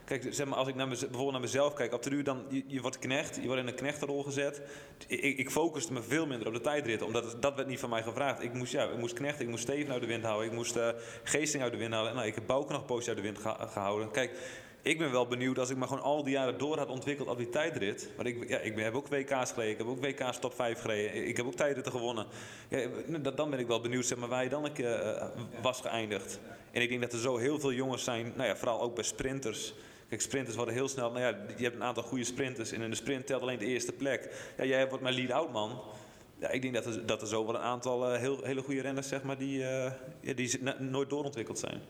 [0.04, 2.80] Kijk, zeg maar, als ik naar bijvoorbeeld naar mezelf kijk, op de duur dan, je,
[2.80, 4.62] wordt knecht, je wordt in een knechtenrol gezet.
[5.06, 8.02] Ik, ik focuste me veel minder op de tijdritten, omdat dat werd niet van mij
[8.02, 8.42] gevraagd.
[8.42, 10.76] Ik moest, ja, ik moest knechten, ik moest Steven uit de wind houden, ik moest
[10.76, 10.88] uh,
[11.22, 12.14] Geesting uit de wind houden.
[12.14, 14.10] Nou, ik heb Bouke nog een poosje uit de wind gehouden.
[14.10, 14.30] Kijk,
[14.84, 17.36] ik ben wel benieuwd als ik me gewoon al die jaren door had ontwikkeld op
[17.36, 18.10] die tijdrit.
[18.16, 21.28] Want ik, ja, ik heb ook WK's gereden, ik heb ook WK's top 5 gereden,
[21.28, 22.26] ik heb ook tijdritten gewonnen.
[22.68, 22.88] Ja,
[23.30, 25.24] dan ben ik wel benieuwd zeg maar, waar je dan een keer uh,
[25.62, 26.40] was geëindigd.
[26.70, 29.04] En ik denk dat er zo heel veel jongens zijn, nou ja, vooral ook bij
[29.04, 29.74] sprinters.
[30.14, 31.10] Kijk, sprinters worden heel snel.
[31.10, 32.72] Nou ja, je hebt een aantal goede sprinters.
[32.72, 34.52] En in de sprint telt alleen de eerste plek.
[34.56, 35.82] Ja, jij wordt mijn lead-out man.
[36.38, 38.80] Ja, ik denk dat er, dat er zo wel een aantal uh, heel, hele goede
[38.80, 41.80] renners zeg maar, die, uh, ja, die nooit doorontwikkeld zijn.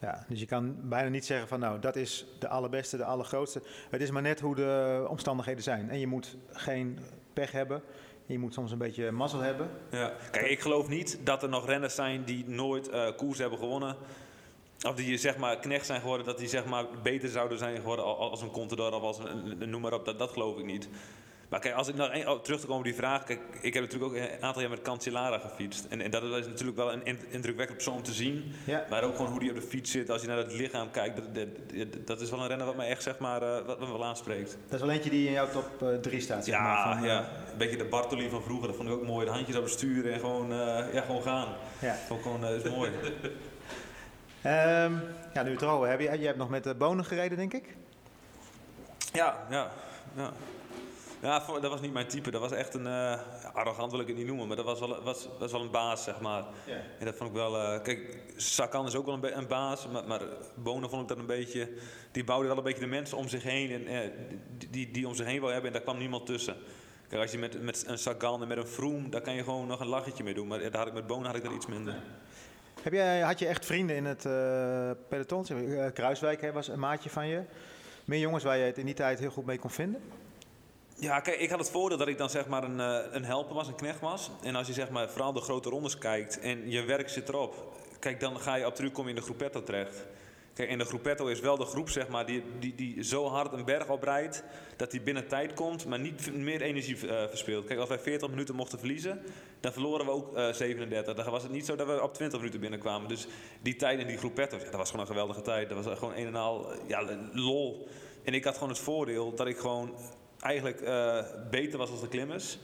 [0.00, 3.62] Ja, dus je kan bijna niet zeggen van nou, dat is de allerbeste, de allergrootste.
[3.90, 5.90] Het is maar net hoe de omstandigheden zijn.
[5.90, 6.98] En je moet geen
[7.32, 7.82] pech hebben.
[8.26, 9.70] Je moet soms een beetje mazzel hebben.
[9.90, 10.12] Ja.
[10.30, 13.96] Kijk, ik geloof niet dat er nog renners zijn die nooit uh, koers hebben gewonnen.
[14.86, 18.04] Of die zeg maar knecht zijn geworden, dat die zeg maar beter zouden zijn geworden
[18.04, 20.88] als een Contador of als een, noem maar op, dat, dat geloof ik niet.
[21.48, 23.24] Maar kijk, als ik nou oh, terug te komen op die vraag.
[23.24, 25.86] Kijk, ik heb natuurlijk ook een aantal jaar met Cancellara gefietst.
[25.88, 28.54] En, en dat is natuurlijk wel een indrukwekkend persoon om te zien.
[28.64, 28.86] Ja.
[28.90, 30.10] Maar ook gewoon hoe die op de fiets zit.
[30.10, 31.16] Als je naar het lichaam kijkt.
[31.16, 33.86] Dat, dat, dat is wel een renner wat mij echt zeg maar, uh, wat me
[33.86, 34.56] wel aanspreekt.
[34.68, 36.44] Dat is wel eentje die in jouw top 3 uh, staat.
[36.44, 37.18] Zeg ja, maar, van, ja,
[37.52, 38.66] een beetje de Bartoli van vroeger.
[38.66, 39.26] Dat vond ik ook mooi.
[39.26, 40.48] De handjes op het sturen en gewoon,
[40.92, 41.48] ja, gewoon gaan.
[41.80, 41.96] Ja.
[42.08, 42.90] Dat gewoon, is mooi.
[44.48, 45.02] Um,
[45.34, 47.76] ja, nu erover heb je, je hebt nog met de bonen gereden, denk ik?
[49.12, 49.70] Ja, ja,
[50.16, 50.32] ja.
[51.22, 52.30] Ja, dat was niet mijn type.
[52.30, 52.86] Dat was echt een...
[52.86, 53.18] Uh,
[53.52, 56.04] arrogant wil ik het niet noemen, maar dat was wel, was, was wel een baas,
[56.04, 56.44] zeg maar.
[56.66, 56.80] Ja.
[56.98, 57.56] En dat vond ik wel...
[57.56, 60.20] Uh, kijk, Sakan is ook wel een, een baas, maar, maar,
[60.54, 61.72] Bonen vond ik dat een beetje...
[62.12, 63.98] Die bouwde wel een beetje de mensen om zich heen, en, uh,
[64.58, 66.56] die, die, die om zich heen wil hebben, en daar kwam niemand tussen.
[67.08, 69.66] Kijk, als je met, met een Sagan en met een Vroom, daar kan je gewoon
[69.66, 70.46] nog een lachetje mee doen.
[70.46, 72.02] Maar daar had ik met Bonen had ik er iets minder.
[72.82, 75.46] Heb jij, had je echt vrienden in het uh, peloton?
[75.50, 77.42] Uh, Kruiswijk hè, was een maatje van je.
[78.04, 80.00] Meer jongens waar je het in die tijd heel goed mee kon vinden?
[80.94, 83.54] Ja, kijk, ik had het voordeel dat ik dan zeg maar een, uh, een helper
[83.54, 84.30] was, een knecht was.
[84.42, 87.76] En als je zeg maar vooral de grote rondes kijkt en je werk zit erop.
[87.98, 90.04] Kijk, dan ga je op terug kom je in de groepetto terecht.
[90.58, 93.52] Kijk, en de groepetto is wel de groep zeg maar, die, die, die zo hard
[93.52, 94.44] een berg oprijdt
[94.76, 97.66] dat hij binnen tijd komt, maar niet meer energie uh, verspeelt.
[97.66, 99.20] Kijk, als wij 40 minuten mochten verliezen,
[99.60, 101.14] dan verloren we ook uh, 37.
[101.14, 103.08] Dan was het niet zo dat we op 20 minuten binnenkwamen.
[103.08, 103.26] Dus
[103.60, 105.68] die tijd in die groepetto's, ja, dat was gewoon een geweldige tijd.
[105.68, 107.88] Dat was gewoon een en al ja, lol.
[108.24, 109.94] En ik had gewoon het voordeel dat ik gewoon
[110.40, 112.58] eigenlijk uh, beter was als de klimmers.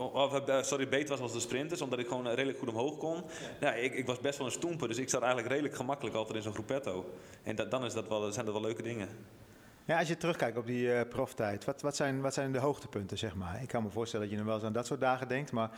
[0.00, 3.16] Of, sorry, beter was als de sprinters, omdat ik gewoon redelijk goed omhoog kon.
[3.16, 3.22] Ja.
[3.60, 6.36] ja ik, ik, was best wel een stoemper, dus ik zat eigenlijk redelijk gemakkelijk altijd
[6.36, 7.14] in zo'n groepetto.
[7.42, 9.08] En dat, dan is dat wel, zijn dat wel leuke dingen.
[9.84, 13.18] Ja, als je terugkijkt op die uh, proftijd, wat, wat, zijn, wat zijn de hoogtepunten,
[13.18, 13.62] zeg maar?
[13.62, 15.70] Ik kan me voorstellen dat je nog wel eens aan dat soort dagen denkt, maar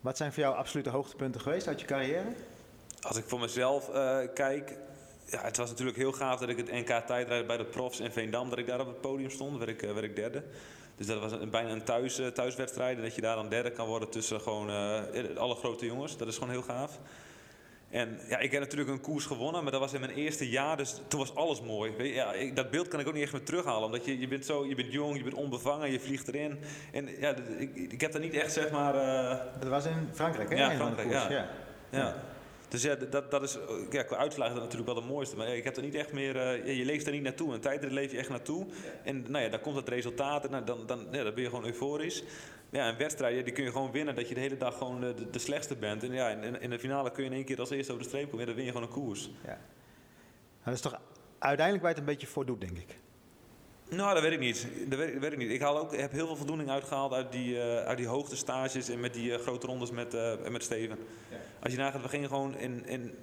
[0.00, 2.32] wat zijn voor jou absolute hoogtepunten geweest uit je carrière?
[3.00, 4.78] Als ik voor mezelf uh, kijk,
[5.26, 8.12] ja, het was natuurlijk heel gaaf dat ik het NK tijdrijden bij de profs in
[8.12, 10.42] Veendam, dat ik daar op het podium stond, werd ik, werd ik derde.
[10.96, 12.96] Dus dat was een, bijna een thuis, uh, thuiswedstrijd.
[12.96, 16.16] En dat je daar dan derde kan worden tussen gewoon uh, alle grote jongens.
[16.16, 16.98] Dat is gewoon heel gaaf.
[17.90, 20.76] En ja, ik heb natuurlijk een koers gewonnen, maar dat was in mijn eerste jaar,
[20.76, 21.92] dus toen was alles mooi.
[21.96, 24.18] Weet je, ja, ik, dat beeld kan ik ook niet echt meer terughalen, omdat je,
[24.18, 26.58] je bent zo, je bent jong, je bent onbevangen, je vliegt erin.
[26.92, 28.94] En ja, ik, ik heb dat niet echt, zeg maar...
[28.94, 29.60] Uh...
[29.60, 30.56] Dat was in Frankrijk, hè?
[30.56, 31.30] Ja, Frankrijk, ja.
[31.30, 31.48] ja.
[31.90, 32.14] ja.
[32.68, 33.58] Dus ja, dat, dat is
[33.90, 35.36] ja, qua uitslagen dat natuurlijk wel de mooiste.
[35.36, 36.36] Maar ik heb er niet echt meer.
[36.66, 37.54] Uh, je leeft er niet naartoe.
[37.54, 38.66] Een tijd leef je echt naartoe.
[39.02, 41.48] En nou ja, dan komt het resultaat en nou, dan, dan, ja, dan ben je
[41.48, 42.24] gewoon euforisch.
[42.70, 44.14] ja, een wedstrijd die kun je gewoon winnen.
[44.14, 46.02] Dat je de hele dag gewoon de, de, de slechtste bent.
[46.02, 48.08] En ja, in, in, de finale kun je in één keer als eerste over de
[48.08, 48.40] streep komen.
[48.40, 49.30] Ja, dan win je gewoon een koers.
[49.44, 49.48] Ja.
[49.48, 49.58] Nou,
[50.64, 51.00] dat is toch
[51.38, 52.98] uiteindelijk waar je het een beetje voor doet, denk ik.
[53.88, 54.68] Nou, dat weet ik niet.
[54.88, 55.50] Dat weet, dat weet ik niet.
[55.50, 59.00] Ik haal ook, heb heel veel voldoening uitgehaald uit die, uh, uit die hoogtestages en
[59.00, 60.98] met die uh, grote rondes met, uh, met Steven.
[61.30, 61.36] Ja.
[61.66, 63.14] Als je nagaat, we gingen gewoon in, in,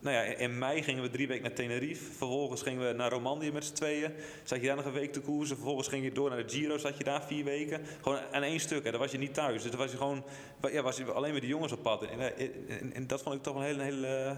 [0.00, 2.04] nou ja, in mei gingen we drie weken naar Tenerife.
[2.04, 4.12] Vervolgens gingen we naar Romandie met z'n tweeën.
[4.42, 5.56] Zat je daar nog een week te koersen.
[5.56, 7.80] Vervolgens ging je door naar de Giro, zat je daar vier weken.
[8.00, 8.84] Gewoon aan één stuk.
[8.84, 8.90] Hè.
[8.90, 9.62] Dan was je niet thuis.
[9.62, 10.24] Dus dan was je gewoon
[10.72, 12.02] ja, was je alleen met de jongens op pad.
[12.02, 14.36] En, en, en dat vond ik toch een hele, hele,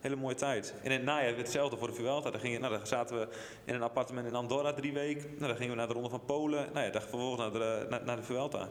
[0.00, 0.74] hele mooie tijd.
[0.82, 2.30] En in het najaar hetzelfde voor de Vuelta.
[2.30, 3.28] Dan, ging je, nou, zaten we
[3.64, 5.28] in een appartement in Andorra drie weken.
[5.28, 6.68] Nou, dan gingen we naar de Ronde van Polen.
[6.72, 8.68] Nou ja, dan vervolgens naar de, naar, de Vuelta.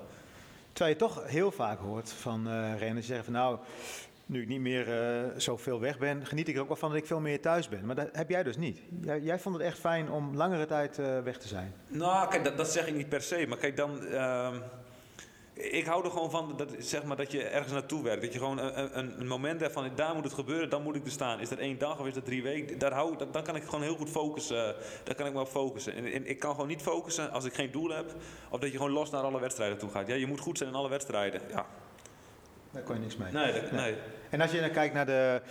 [0.72, 3.58] Terwijl je toch heel vaak hoort van uh, renners zeggen van nou
[4.28, 6.98] nu ik niet meer uh, zoveel weg ben, geniet ik er ook wel van dat
[6.98, 7.86] ik veel meer thuis ben.
[7.86, 8.80] Maar dat heb jij dus niet.
[9.22, 11.74] Jij, vond het echt fijn om langere tijd uh, weg te zijn.
[11.88, 13.46] Nou, kijk, dat, dat, zeg ik niet per se.
[13.48, 14.04] Maar kijk, dan...
[14.04, 14.56] Uh,
[15.54, 18.22] ik hou er gewoon van dat, zeg maar, dat je ergens naartoe werkt.
[18.22, 20.96] Dat je gewoon een, een, een moment hebt van daar moet het gebeuren, dan moet
[20.96, 21.40] ik er staan.
[21.40, 22.78] Is dat één dag of is dat drie weken?
[22.78, 24.76] Daar hou, dan kan ik gewoon heel goed focussen.
[25.04, 25.94] Daar kan ik me op focussen.
[25.94, 28.16] En, en, ik kan gewoon niet focussen als ik geen doel heb.
[28.50, 30.08] Of dat je gewoon los naar alle wedstrijden toe gaat.
[30.08, 31.42] Ja, je moet goed zijn in alle wedstrijden.
[31.50, 31.66] Ja.
[32.78, 33.32] Daar kon je niks mee.
[33.32, 33.96] Nee, dat, nee.
[34.30, 35.42] En als je dan kijkt naar de,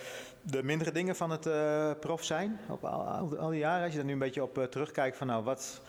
[0.43, 3.99] de mindere dingen van het uh, prof zijn, op al, al, die jaren, als je
[3.99, 5.81] er nu een beetje op uh, terugkijkt van nou, wat,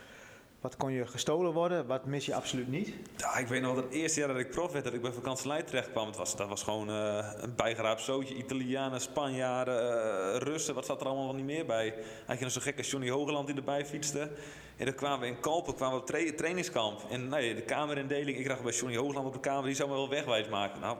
[0.61, 2.93] wat kon je gestolen worden, wat mis je absoluut niet?
[3.17, 5.11] Ja, ik weet nog dat het eerste jaar dat ik prof werd, dat ik bij
[5.11, 8.35] vakantielei terecht kwam, was, dat was gewoon uh, een bijgeraapt zootje.
[8.35, 11.93] Italianen, Spanjaarden, Russen, wat zat er allemaal niet meer bij?
[12.25, 14.31] Had je nog zo'n gekke Johnny Hogeland die erbij fietste.
[14.77, 17.01] En dan kwamen we in Kalpen, kwamen we op tra trainingskamp.
[17.09, 19.95] En nee, de kamerindeling, ik dacht bij Johnny Hoogland op de kamer, die zou me
[19.95, 20.79] wel wegwijs maken.
[20.79, 20.97] Nou,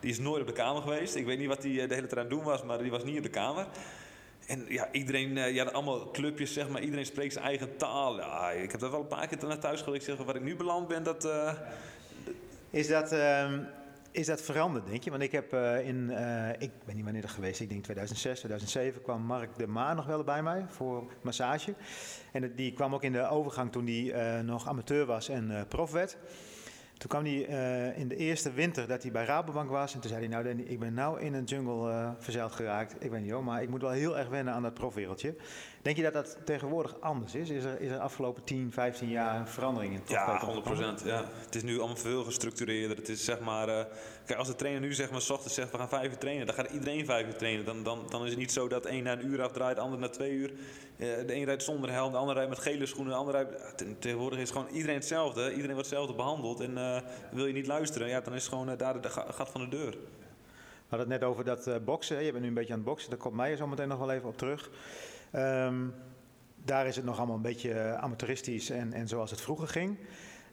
[0.00, 1.14] die is nooit op de kamer geweest.
[1.14, 3.16] Ik weet niet wat hij de hele tijd aan doen was, maar die was niet
[3.16, 3.66] op de kamer.
[4.46, 8.16] En ja, iedereen, ja, allemaal clubjes, zeg maar, iedereen spreekt zijn eigen taal.
[8.16, 10.04] Ja, ik heb dat wel een paar keer naar thuis geleerd.
[10.04, 11.24] zeg, waar ik nu beland ben, dat...
[11.24, 11.52] Uh...
[12.70, 13.12] Is dat...
[13.12, 13.52] Uh...
[14.10, 15.10] Is dat veranderd, denk je?
[15.10, 16.10] Want ik heb uh, in,
[16.58, 20.06] ik ben niet wanneer er geweest, ik denk 2006, 2007 kwam Mark de Maar nog
[20.06, 21.74] wel bij mij voor massage.
[22.32, 26.16] En die kwam ook in de overgang toen hij nog amateur was en prof werd.
[26.98, 29.94] Toen kwam hij uh, in de eerste winter dat hij bij Rabobank was.
[29.94, 33.04] En toen zei hij, nou Danny, ik ben nou in een jungle uh, verzeild geraakt.
[33.04, 35.34] Ik weet niet hoor, maar ik moet wel heel erg wennen aan dat profwereldje.
[35.82, 37.50] Denk je dat dat tegenwoordig anders is?
[37.50, 40.62] Is er, is er afgelopen 10, 15 jaar een verandering in het Ja,
[41.00, 41.24] 100% Ja.
[41.44, 42.96] Het is nu allemaal veel gestructureerder.
[42.96, 43.68] Het is zeg maar...
[43.68, 43.84] Uh,
[44.26, 46.46] kijk, als de trainer nu zeg maar, s ochtends zegt, we gaan vijf uur trainen.
[46.46, 47.64] Dan gaat iedereen vijf uur trainen.
[47.64, 49.98] Dan, dan, dan is het niet zo dat één na een uur afdraait, de ander
[49.98, 50.52] na twee uur.
[50.96, 53.12] De een rijdt zonder helm, de ander rijdt met gele schoenen.
[53.12, 53.84] De ander rijdt...
[53.98, 55.42] Tegenwoordig is gewoon iedereen hetzelfde.
[55.42, 56.60] Iedereen wordt hetzelfde behandeld.
[56.60, 59.68] En wil je niet luisteren, ja, dan is het gewoon daar de gat van de
[59.68, 59.90] deur.
[59.90, 62.24] We hadden het net over dat uh, boksen.
[62.24, 63.10] Je bent nu een beetje aan het boksen.
[63.10, 64.70] Daar komt mij zo meteen nog wel even op terug.
[65.34, 65.94] Um,
[66.64, 69.98] daar is het nog allemaal een beetje amateuristisch en, en zoals het vroeger ging.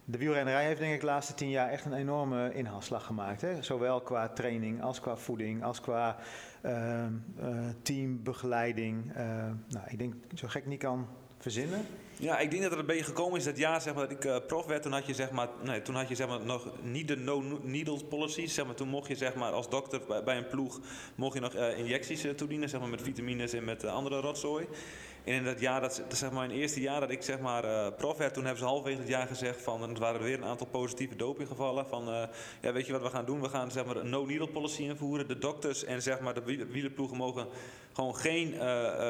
[0.06, 3.40] De wielrennerij heeft denk ik de laatste tien jaar echt een enorme inhaalslag gemaakt.
[3.40, 3.62] Hè?
[3.62, 6.16] Zowel qua training als qua voeding, als qua
[6.62, 7.04] uh,
[7.40, 9.16] uh, teambegeleiding.
[9.16, 9.24] Uh,
[9.68, 11.86] nou, ik denk zo gek niet kan verzinnen.
[12.16, 14.24] Ja, ik denk dat het een beetje gekomen is dat jaar zeg maar, dat ik
[14.24, 14.82] uh, prof werd.
[14.82, 18.04] Toen had je, zeg maar, nee, toen had je zeg maar, nog niet de no-needle
[18.04, 18.46] policy.
[18.46, 20.80] Zeg maar, toen mocht je zeg maar, als dokter bij, bij een ploeg
[21.14, 22.68] mocht je nog injecties toedienen.
[22.68, 24.66] Zeg maar, met vitamines en met andere rotzooi.
[25.24, 27.86] In dat jaar, dat, zeg maar in het eerste jaar dat ik zeg maar uh,
[27.96, 30.44] prof werd, toen hebben ze halverwege het jaar gezegd van, het waren er weer een
[30.44, 32.22] aantal positieve dopinggevallen, van uh,
[32.60, 33.40] ja, weet je wat we gaan doen?
[33.40, 35.28] We gaan zeg maar een no-needle policy invoeren.
[35.28, 37.46] De dokters en zeg maar de wielerploegen mogen
[37.92, 38.60] gewoon geen uh,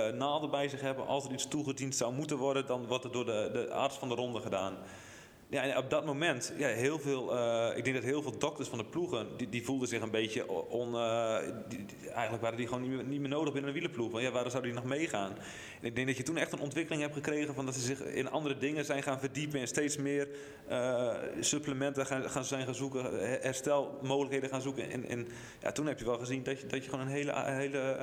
[0.08, 1.06] naalden bij zich hebben.
[1.06, 4.08] Als er iets toegediend zou moeten worden, dan wordt het door de, de arts van
[4.08, 4.76] de ronde gedaan.
[5.48, 8.78] Ja, op dat moment, ja, heel veel, uh, ik denk dat heel veel dokters van
[8.78, 10.90] de ploegen, die, die voelden zich een beetje on,
[11.68, 14.10] die, eigenlijk waren die gewoon niet meer, niet meer nodig binnen een wielerploeg.
[14.10, 15.32] Want ja, waarom zouden die nog meegaan?
[15.80, 18.00] En ik denk dat je toen echt een ontwikkeling hebt gekregen van dat ze zich
[18.00, 20.28] in andere dingen zijn gaan verdiepen en steeds meer
[20.70, 24.90] uh, supplementen gaan, gaan zijn gaan zoeken, herstelmogelijkheden gaan zoeken.
[24.90, 25.28] En, en
[25.60, 27.96] ja, toen heb je wel gezien dat je, dat je gewoon een hele, hele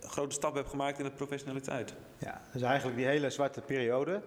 [0.00, 1.94] grote stap hebt gemaakt in de professionaliteit.
[2.18, 4.22] Ja, dus eigenlijk die hele zwarte periode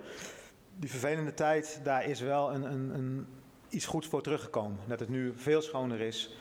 [0.79, 3.27] die vervelende tijd, daar is wel een, een, een,
[3.69, 4.79] iets goeds voor teruggekomen.
[4.87, 6.35] Dat het nu veel schoner is.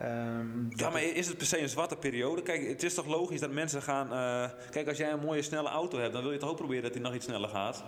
[0.00, 2.42] Um, ja, maar is het per se een zwarte periode?
[2.42, 4.12] Kijk, het is toch logisch dat mensen gaan...
[4.12, 6.82] Uh, kijk, als jij een mooie snelle auto hebt, dan wil je toch ook proberen
[6.82, 7.84] dat die nog iets sneller gaat?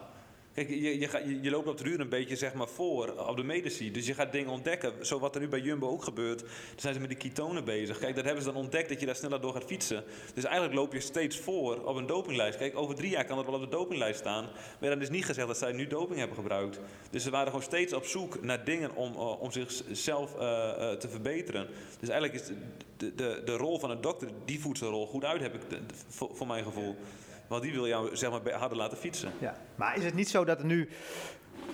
[0.55, 3.43] Kijk, je, je, je, loopt op de duur een beetje zeg maar, voor op de
[3.43, 3.91] medici.
[3.91, 5.07] Dus je gaat dingen ontdekken.
[5.07, 6.41] Zo wat er nu bij Jumbo ook gebeurt.
[6.41, 7.99] Dan zijn ze met die ketonen bezig.
[7.99, 10.05] Kijk, dat hebben ze dan ontdekt dat je daar sneller door gaat fietsen.
[10.35, 12.59] Dus eigenlijk loop je steeds voor op een dopinglijst.
[12.59, 14.49] Kijk, over drie jaar kan dat wel op de dopinglijst staan.
[14.81, 16.81] Maar dan is niet gezegd dat zij nu doping hebben gebruikt.
[17.11, 20.41] Dus ze waren gewoon steeds op zoek naar dingen om, uh, om zichzelf uh,
[20.91, 21.67] te verbeteren.
[22.01, 22.51] Dus eigenlijk is
[22.97, 25.61] de, de, de rol van een dokter, die voert zijn rol goed uit, heb ik
[26.09, 26.97] voor mijn gevoel.
[27.47, 29.33] Want die wil jou zeg maar, harder laten fietsen.
[29.39, 29.57] Ja.
[29.75, 30.89] Maar is het niet zo dat er nu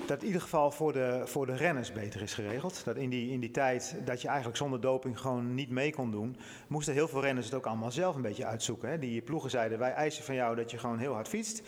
[0.06, 2.84] dat in ieder geval voor de, voor de renners beter is geregeld.
[2.84, 6.10] Dat in die, in die tijd dat je eigenlijk zonder doping gewoon niet mee kon
[6.10, 8.88] doen, moesten heel veel renners het ook allemaal zelf een beetje uitzoeken.
[8.88, 8.98] Hè.
[8.98, 11.62] Die ploegen zeiden, wij eisen van jou dat je gewoon heel hard fietst.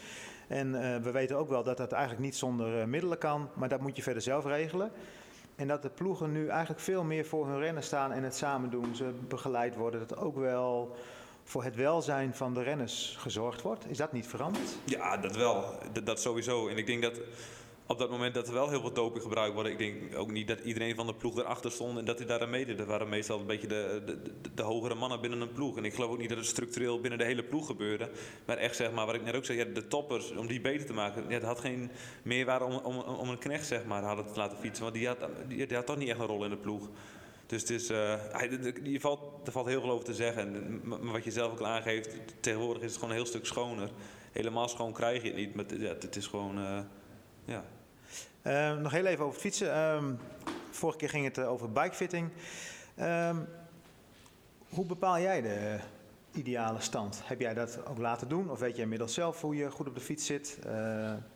[0.46, 3.68] En uh, we weten ook wel dat dat eigenlijk niet zonder uh, middelen kan, maar
[3.68, 4.90] dat moet je verder zelf regelen.
[5.56, 8.70] En dat de ploegen nu eigenlijk veel meer voor hun rennen staan en het samen
[8.70, 8.94] doen.
[8.94, 10.08] Ze begeleid worden.
[10.08, 10.96] Dat ook wel
[11.52, 13.90] voor het welzijn van de renners gezorgd wordt.
[13.90, 14.76] Is dat niet veranderd?
[14.84, 15.78] Ja, dat wel.
[16.04, 16.68] Dat, sowieso.
[16.68, 17.20] En ik denk dat
[17.86, 19.68] op dat moment dat er wel heel veel doping gebruikt wordt.
[19.68, 22.40] Ik denk ook niet dat iedereen van de ploeg erachter stond en dat hij daar
[22.40, 22.78] aan meedeed.
[22.78, 24.18] Dat waren meestal een beetje de, de,
[24.54, 25.76] de, hogere mannen binnen een ploeg.
[25.76, 28.10] En ik geloof ook niet dat het structureel binnen de hele ploeg gebeurde.
[28.44, 30.86] Maar echt zeg maar, wat ik net ook zei, ja, de toppers, om die beter
[30.86, 31.24] te maken.
[31.28, 31.90] Ja, het had geen
[32.22, 34.82] meerwaarde om, om, om een knecht zeg maar, hadden te laten fietsen.
[34.82, 36.88] Want die had, die, die had toch niet echt een rol in de ploeg.
[37.52, 38.14] Dus het is, uh,
[38.82, 40.80] je valt, er valt heel veel over te zeggen.
[40.88, 42.10] Maar wat je zelf ook aangeeft,
[42.40, 43.90] tegenwoordig is het gewoon een heel stuk schoner.
[44.32, 45.54] Helemaal schoon krijg je het niet.
[45.54, 46.78] Maar ja, het is gewoon, uh,
[47.44, 47.64] ja.
[48.42, 49.78] Uh, nog heel even over fietsen.
[49.78, 50.18] Um,
[50.70, 52.28] vorige keer ging het uh, over bikefitting.
[53.00, 53.48] Um,
[54.68, 55.78] hoe bepaal jij de
[56.34, 57.20] ideale stand?
[57.24, 58.50] Heb jij dat ook laten doen?
[58.50, 60.58] Of weet je inmiddels zelf hoe je goed op de fiets zit?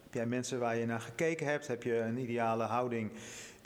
[0.05, 1.67] Heb jij mensen waar je naar gekeken hebt?
[1.67, 3.11] Heb je een ideale houding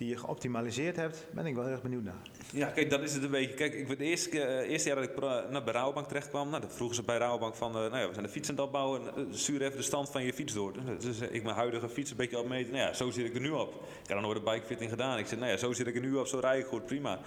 [0.01, 1.27] die je geoptimaliseerd hebt?
[1.31, 2.23] Ben ik wel erg benieuwd naar.
[2.53, 3.55] Ja, kijk, dat is het een beetje.
[3.55, 6.61] Kijk, ik, het eerste, uh, eerste jaar dat ik naar bij Rouwbank terecht kwam, nou,
[6.61, 8.65] dan vroegen ze bij Rouwbank van, uh, nou ja, we zijn de fiets aan het
[8.65, 10.73] opbouwen, uh, even de stand van je fiets door.
[10.99, 13.51] Dus ik mijn huidige fiets een beetje opmeten, nou ja, zo zit ik er nu
[13.51, 13.73] op.
[13.73, 15.19] Ik had dan nooit een bikefitting gedaan.
[15.19, 17.19] Ik zei, nou ja, zo zit ik er nu op, zo rij ik goed, prima.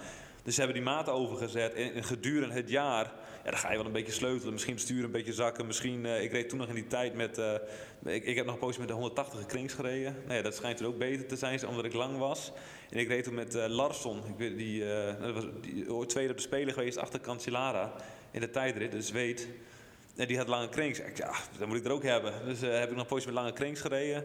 [0.42, 3.12] Dus ze hebben die maat overgezet en gedurende het jaar
[3.44, 4.52] ja, dan ga je wel een beetje sleutelen.
[4.52, 5.66] Misschien sturen een beetje zakken.
[5.66, 7.38] Misschien, uh, ik reed toen nog in die tijd met...
[7.38, 7.52] Uh,
[8.04, 10.16] ik, ik heb nog een poosje met de 180 krings gereden.
[10.24, 12.52] Nou ja, dat schijnt er ook beter te zijn, omdat ik lang was.
[12.90, 14.18] En ik reed toen met uh, Larsson.
[14.18, 14.84] Ik weet, die,
[15.32, 17.92] was die, tweede op de Spelen geweest achter Cancellara.
[18.30, 19.48] In de tijdrit, de Zweed.
[20.16, 21.00] En die had lange krings.
[21.14, 22.32] Ja, dat moet ik er ook hebben.
[22.44, 24.24] Dus heb ik nog een poosje met lange krings gereden.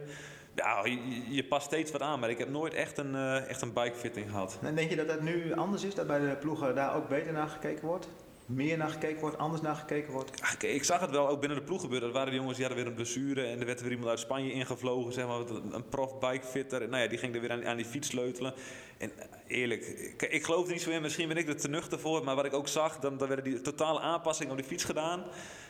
[0.54, 0.84] Ja,
[1.28, 3.14] je, past steeds wat aan, maar ik heb nooit echt een,
[3.46, 4.58] echt een bikefitting gehad.
[4.62, 7.32] En denk je dat dat nu anders is, dat bij de ploegen daar ook beter
[7.32, 8.08] naar gekeken wordt?
[8.50, 10.42] Meer naar gekeken wordt, anders naar gekeken wordt?
[10.42, 12.08] Ach, ik zag het wel ook binnen de ploeg gebeuren.
[12.08, 14.18] Er waren die jongens die hadden weer een blessure en er werd weer iemand uit
[14.18, 16.88] Spanje ingevlogen, zeg maar, een prof bikefitter.
[16.88, 18.54] Nou ja, die ging er weer aan, aan die fiets sleutelen.
[18.98, 19.12] En
[19.46, 21.02] eerlijk, ik, ik geloof er niet zo in.
[21.02, 23.44] Misschien ben ik er te nuchter voor, maar wat ik ook zag, dan, dan werden
[23.44, 25.24] die totale aanpassingen op die fiets gedaan.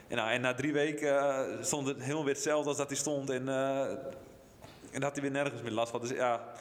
[0.09, 2.97] En, nou, en na drie weken uh, stond het helemaal weer hetzelfde als dat hij
[2.97, 3.31] stond.
[3.31, 3.81] En, uh,
[4.91, 6.01] en had hij weer nergens meer last van.
[6.01, 6.53] Dus ja,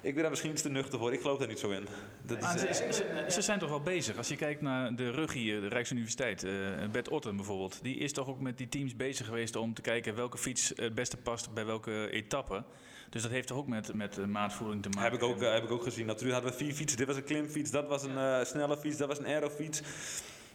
[0.00, 1.12] ik ben daar misschien iets te nuchter voor.
[1.12, 1.86] Ik geloof daar niet zo in.
[2.22, 4.16] Dat is, ze, ze, ze, zijn toch wel bezig.
[4.16, 6.50] Als je kijkt naar de rug hier, de Rijksuniversiteit, uh,
[6.92, 7.78] Bert Otten bijvoorbeeld.
[7.82, 10.94] Die is toch ook met die teams bezig geweest om te kijken welke fiets het
[10.94, 12.64] beste past bij welke etappe.
[13.10, 15.10] Dus dat heeft toch ook met, met maatvoering te maken.
[15.10, 16.06] Heb ik ook, heb ik ook gezien.
[16.06, 16.98] Natuurlijk hadden we vier fietsen.
[16.98, 19.82] Dit was een klimfiets, dat was een uh, snelle fiets, dat was een aerofiets.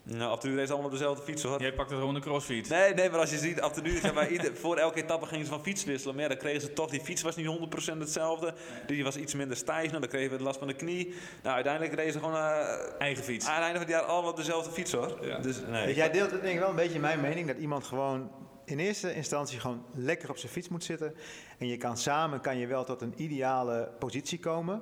[0.06, 1.62] Nou, af en toe allemaal dezelfde fiets hoor.
[1.62, 2.70] Jij pakte gewoon een crossfiets.
[2.70, 5.26] Nee, nee, maar als je ziet, af en toe zeg maar, ieder, voor elke etappe
[5.26, 6.16] gingen ze van fiets wisselen.
[6.16, 8.54] Maar ja, dan kregen ze toch, die fiets was niet 100% hetzelfde.
[8.88, 11.14] Die was iets minder stijf, nou, dan kregen we last van de knie.
[11.44, 12.36] Nou, uiteindelijk reden ze gewoon...
[12.36, 12.62] Uh,
[12.98, 13.46] Eigen fiets.
[13.46, 15.18] Aan het einde van het jaar allemaal dezelfde fiets hoor.
[15.22, 15.38] Ja.
[15.38, 15.96] Dus, nee.
[15.96, 18.32] Jij deelt denk ik wel een beetje mijn mening, dat iemand gewoon
[18.66, 21.16] in eerste instantie gewoon lekker op zijn fiets moet zitten.
[21.58, 24.82] En je kan samen kan je wel tot een ideale positie komen.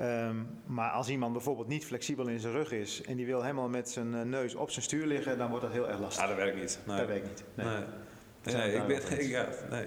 [0.00, 3.68] Um, maar als iemand bijvoorbeeld niet flexibel in zijn rug is en die wil helemaal
[3.68, 6.22] met zijn uh, neus op zijn stuur liggen, dan wordt dat heel erg lastig.
[6.22, 6.80] Ja, dat werkt niet.
[6.86, 6.96] Nee.
[6.96, 7.44] Dat werkt niet.
[7.54, 7.66] Nee.
[7.66, 7.76] nee.
[8.42, 8.54] nee.
[8.54, 9.86] nee ik ben, ik, ja, nee.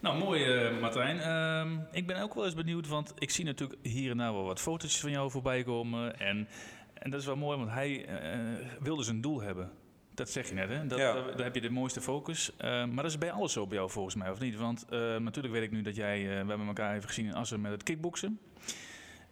[0.00, 1.30] Nou, mooi uh, Martijn.
[1.30, 4.44] Um, ik ben ook wel eens benieuwd, want ik zie natuurlijk hier en daar wel
[4.44, 6.18] wat foto's van jou voorbij komen.
[6.18, 6.48] En,
[6.94, 9.70] en dat is wel mooi, want hij uh, wilde zijn doel hebben.
[10.14, 10.86] Dat zeg je net, hè?
[10.86, 11.12] Dat, ja.
[11.12, 12.52] daar, daar, heb je de mooiste focus.
[12.52, 14.56] Uh, maar dat is bij alles zo bij jou volgens mij, of niet?
[14.56, 16.20] Want uh, natuurlijk weet ik nu dat jij...
[16.20, 18.40] Uh, we hebben elkaar even gezien in Assen met het kickboksen.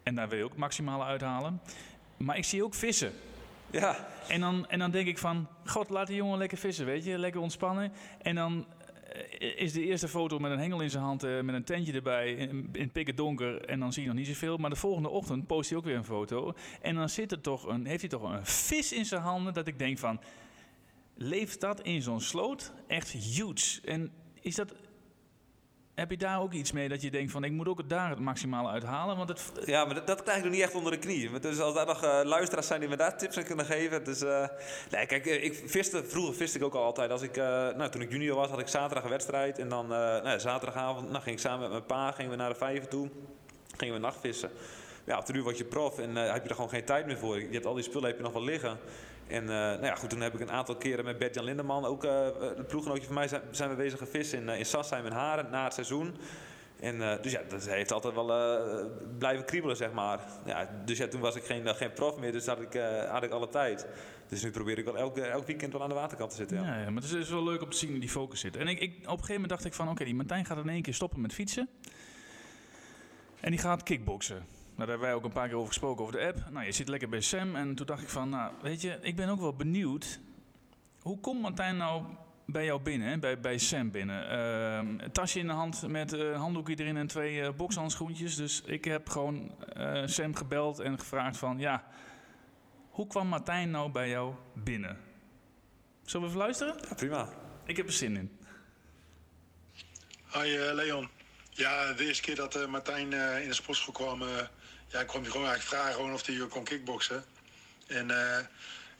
[0.09, 1.61] En daar wil je ook het maximale uithalen.
[2.17, 3.11] Maar ik zie ook vissen.
[3.71, 4.07] Ja.
[4.27, 5.47] En dan, en dan denk ik van...
[5.65, 7.17] God, laat die jongen lekker vissen, weet je?
[7.17, 7.91] Lekker ontspannen.
[8.21, 8.65] En dan
[9.55, 12.33] is de eerste foto met een hengel in zijn hand, uh, met een tentje erbij,
[12.33, 13.65] in, in pikken donker.
[13.65, 14.57] En dan zie je nog niet zoveel.
[14.57, 16.53] Maar de volgende ochtend post hij ook weer een foto.
[16.81, 19.53] En dan zit er toch een, heeft hij toch een vis in zijn handen.
[19.53, 20.19] Dat ik denk van,
[21.15, 22.71] leeft dat in zo'n sloot?
[22.87, 23.81] Echt huge.
[23.85, 24.73] En is dat,
[25.99, 28.19] heb je daar ook iets mee dat je denkt van ik moet ook daar het
[28.19, 29.17] maximale uithalen?
[29.17, 29.51] Want het...
[29.65, 31.39] Ja, maar dat, krijg ik nog niet echt onder de knie.
[31.39, 34.03] Dus als daar nog uh, luisteraars zijn die me daar tips aan kunnen geven.
[34.03, 34.47] Dus, uh,
[34.91, 37.11] nee, kijk, ik viste, vroeger viste ik ook al altijd.
[37.11, 39.59] Als ik, nou, toen ik junior was, had ik zaterdag een wedstrijd.
[39.59, 42.55] En dan nou, zaterdagavond nou, ging ik samen met mijn pa gingen we naar de
[42.55, 43.09] vijver toe.
[43.77, 44.49] Gingen we nachtvissen.
[45.03, 47.17] Ja, op de uur word je prof en heb je er gewoon geen tijd meer
[47.17, 47.39] voor.
[47.39, 48.77] Je hebt al die spullen heb je nog wel liggen.
[49.29, 52.03] En uh, nou ja, goed, toen heb ik een aantal keren met Bert-Jan Lindeman, ook
[52.03, 55.49] uh, een ploeggenootje van mij, zijn, we bezig gevist in, uh, in Sassheim en Haren
[55.49, 56.15] na het seizoen.
[56.79, 58.27] En dus ja, dat heeft altijd wel
[59.17, 60.19] blijven kriebelen, zeg maar.
[60.45, 63.31] Ja, dus ja, toen was ik geen, geen prof meer, dus had ik, had ik
[63.31, 63.87] alle tijd.
[64.29, 66.57] Dus nu probeer ik wel elk, elk weekend wel aan de waterkant te zitten.
[66.57, 68.55] Ja, maar het is, wel leuk om te zien die focus zit.
[68.55, 70.81] En ik, op een gegeven moment dacht ik van, oké, die Martijn gaat in één
[70.81, 71.69] keer stoppen met fietsen.
[73.39, 74.45] En die gaat kickboksen.
[74.79, 76.51] Nou, daar hebben wij ook een paar keer over gesproken over de app.
[76.51, 77.55] Nou, je zit lekker bij Sam.
[77.55, 80.19] En toen dacht ik van, nou, weet je, ik ben ook wel benieuwd.
[80.99, 82.03] Hoe komt Martijn nou
[82.45, 83.19] bij jou binnen?
[83.19, 84.31] Bij, bij Sam binnen?
[85.01, 88.35] Uh, tasje in de hand met uh, handdoekje erin en twee uh, bokshandschoentjes.
[88.35, 91.83] Dus ik heb gewoon uh, Sam gebeld en gevraagd van, ja,
[92.89, 94.97] hoe kwam Martijn nou bij jou binnen?
[96.03, 96.75] Zullen we even luisteren?
[96.89, 97.29] Ja, prima.
[97.65, 98.37] Ik heb er zin in.
[100.23, 101.09] Hoi Leon.
[101.49, 104.21] Ja, de eerste keer dat Martijn in de sportschool kwam,
[104.91, 107.23] ja, kwam hij gewoon eigenlijk vragen of hij kon kickboksen.
[107.87, 108.07] En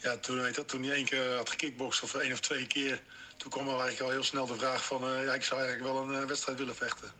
[0.01, 3.01] ja, toen, weet dat, toen hij één keer had gekickbokst of één of twee keer,
[3.37, 5.93] toen kwam er eigenlijk al heel snel de vraag van, uh, ja, ik zou eigenlijk
[5.93, 7.11] wel een wedstrijd willen vechten.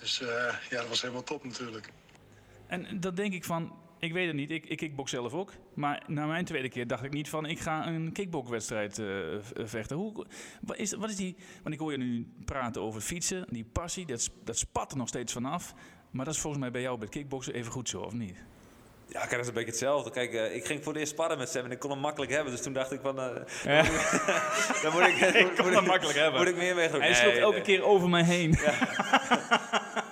[0.00, 1.90] Dus ja, dat was helemaal top natuurlijk.
[2.66, 5.52] En dat denk ik van, ik weet het niet, ik, ik kickbox zelf ook.
[5.74, 9.00] Maar na mijn tweede keer dacht ik niet van, ik ga een kickboxwedstrijd
[9.54, 9.96] vechten.
[9.96, 10.26] Hoe,
[10.60, 14.06] wat, is, wat is die, want ik hoor je nu praten over fietsen, die passie,
[14.06, 15.74] dat, dat spat er nog steeds vanaf.
[16.10, 18.36] Maar dat is volgens mij bij jou bij kickboksen even goed zo, of niet?
[19.08, 20.10] Ja, kijk, dat is een beetje hetzelfde.
[20.10, 22.32] Kijk, uh, ik ging voor de eerst sparren met Sam en ik kon hem makkelijk
[22.32, 22.52] hebben.
[22.52, 23.18] Dus toen dacht ik van...
[23.18, 23.26] Uh,
[23.64, 23.82] ja.
[24.82, 25.16] dan moet ik...
[25.44, 26.40] ik kon hem makkelijk hebben.
[26.40, 27.00] Moet ik meer weg doen.
[27.00, 27.64] Hij sloeg nee, elke nee.
[27.64, 28.50] keer over mij heen.
[28.50, 28.74] Ja.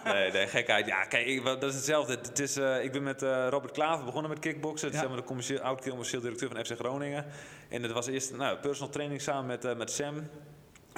[0.13, 0.87] nee, nee, gekheid.
[0.87, 2.13] Ja, kijk, ik, dat is hetzelfde.
[2.13, 4.93] Het is, uh, ik ben met Robert Klaver begonnen met kickboksen.
[4.93, 4.99] Ja.
[4.99, 7.27] Zeg maar de commercieel, oud-commercieel directeur van FC Groningen.
[7.69, 10.29] En dat was eerst nou, personal training samen met, met Sam.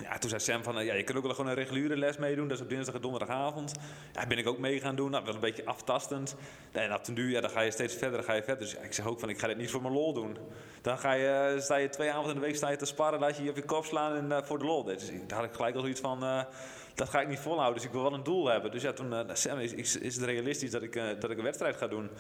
[0.03, 2.49] Ja, toen zei Sam van, ja, je kunt ook wel gewoon een reguliere les meedoen.
[2.49, 3.73] Dat is op dinsdag en donderdagavond.
[4.13, 5.11] Ja, ben ik ook mee gaan doen.
[5.11, 6.37] Nou, wel een beetje aftastend.
[6.73, 8.65] En op den ja, dan ga je steeds verder, dan ga je verder.
[8.65, 10.37] Dus ik zeg ook van, ik ga dit niet voor mijn lol doen.
[10.83, 13.37] Dan ga je, sta je twee avonden in de week sta je te sparren, laat
[13.37, 14.85] je je op je kop slaan en, uh, voor de lol.
[14.85, 16.47] Dus daar had ik gelijk al zoiets van,
[16.95, 17.75] dat ga ik niet volhouden.
[17.75, 18.71] Dus ik wil wel een doel hebben.
[18.71, 21.77] Dus ja, toen, Sam, is, is, is het realistisch dat ik, dat ik een wedstrijd
[21.77, 22.11] ga doen?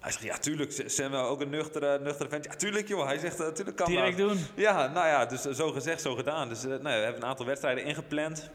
[0.00, 0.82] Hij zegt, ja, tuurlijk.
[0.86, 2.44] Sam ook een nuchtere, nuchtere vent.
[2.44, 3.06] Ja, tuurlijk, joh.
[3.06, 4.28] Hij zegt, natuurlijk kan Direct dat.
[4.28, 4.38] doen.
[4.54, 6.48] Ja, nou ja, dus zo gezegd, zo gedaan.
[6.48, 8.50] Dus nou, we hebben een aantal wedstrijden ingepland.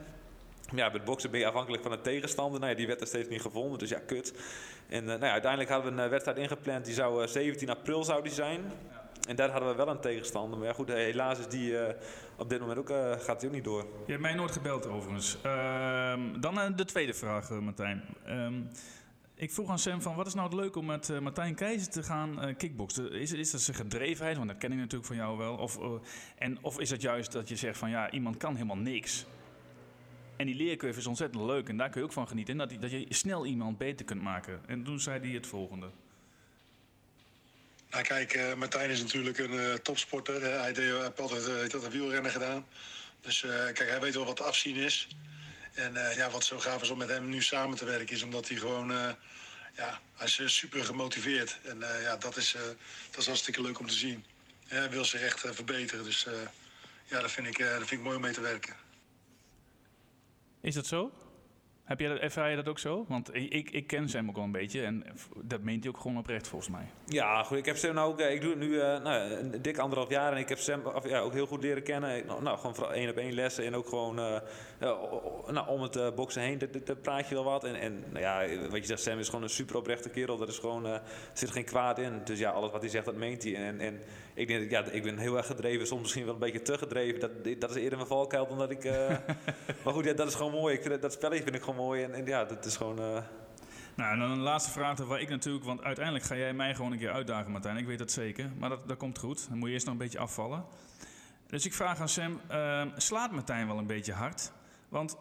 [0.75, 2.59] Ja, met boksen ben je afhankelijk van de tegenstander.
[2.59, 4.33] Nou ja, die werd er steeds niet gevonden, dus ja, kut.
[4.89, 6.85] En uh, nou ja, uiteindelijk hadden we een wedstrijd ingepland.
[6.85, 8.61] Die zou uh, 17 april zou die zijn.
[8.89, 9.03] Ja.
[9.27, 10.59] En daar hadden we wel een tegenstander.
[10.59, 11.81] Maar ja, goed, helaas is die uh,
[12.37, 12.89] op dit moment ook,
[13.23, 13.81] gaat die ook niet door.
[14.05, 15.37] Je hebt mij nooit gebeld overigens.
[15.41, 18.03] Ehm, dan de tweede vraag, Martijn.
[19.37, 21.91] Ik vroeg aan Sam van wat is nou het leuk om met uh, Martijn Keizer
[21.91, 23.11] te gaan uh, kickboksen?
[23.11, 24.37] Is, is dat zijn gedrevenheid?
[24.37, 25.55] Want dat ken ik natuurlijk van jou wel.
[25.55, 25.91] Of, uh,
[26.37, 29.25] en, of is het juist dat je zegt van ja, iemand kan helemaal niks.
[30.35, 32.59] En die leercurve is ontzettend leuk en daar kun je ook van genieten.
[32.59, 34.61] En dat, dat je snel iemand beter kunt maken.
[34.67, 35.89] En toen zei hij het volgende.
[37.89, 40.41] Nou kijk, Martijn is natuurlijk een topsporter.
[40.41, 42.65] hij heeft altijd dat wielrennen gedaan.
[43.21, 43.39] Dus
[43.73, 45.07] kijk, hij weet wel wat afzien is.
[45.75, 48.23] En uh, ja, wat zo gaaf is om met hem nu samen te werken, is
[48.23, 48.91] omdat hij gewoon.
[48.91, 49.09] Uh,
[49.75, 51.57] ja, hij is super gemotiveerd.
[51.63, 52.55] En uh, ja, dat is,
[53.11, 54.25] dat is hartstikke leuk om te zien.
[54.67, 56.03] hij wil zich echt verbeteren.
[56.03, 56.27] Dus
[57.05, 58.75] ja, dat vind, ik, dat vind ik mooi om mee te werken.
[60.61, 61.11] Is dat zo?
[61.85, 63.05] Heb jij dat, ervaar je dat ook zo?
[63.07, 65.03] Want ik, ik ken Sam ook al een beetje en
[65.41, 66.85] dat meent hij ook gewoon oprecht volgens mij.
[67.05, 67.57] Ja, goed.
[67.57, 70.31] Ik heb Sam nou ook, ik doe het nu uh, nou, een dik anderhalf jaar
[70.31, 72.25] en ik heb Sam of, ja, ook heel goed leren kennen.
[72.25, 74.39] Nou, nou gewoon één op één lessen en ook gewoon uh,
[75.47, 77.63] nou, om het uh, boksen heen, daar praat je wel wat.
[77.63, 80.37] En, en nou ja, wat je zegt, Sam is gewoon een super oprechte kerel.
[80.37, 81.01] Dat is gewoon, er
[81.33, 82.21] zit geen kwaad in.
[82.23, 83.55] Dus ja, alles wat hij zegt, dat meent hij.
[83.55, 84.01] En, en
[84.33, 87.19] ik denk, ja, ik ben heel erg gedreven, soms misschien wel een beetje te gedreven.
[87.19, 88.83] Dat, dat is eerder mijn valkuil dan dat ik...
[89.83, 90.75] maar goed, ja, dat is gewoon mooi.
[90.75, 92.03] Ik dat, dat spelletje vind ik gewoon mooi.
[92.03, 92.99] En, en ja, dat is gewoon.
[92.99, 93.17] Uh...
[93.95, 96.91] Nou, en dan een laatste vraag waar ik natuurlijk, want uiteindelijk ga jij mij gewoon
[96.91, 97.77] een keer uitdagen, Martijn.
[97.77, 99.49] Ik weet dat zeker, maar dat, dat komt goed.
[99.49, 100.65] Dan moet je eerst nog een beetje afvallen.
[101.47, 104.51] Dus ik vraag aan Sam: uh, slaat Martijn wel een beetje hard?
[104.89, 105.17] Want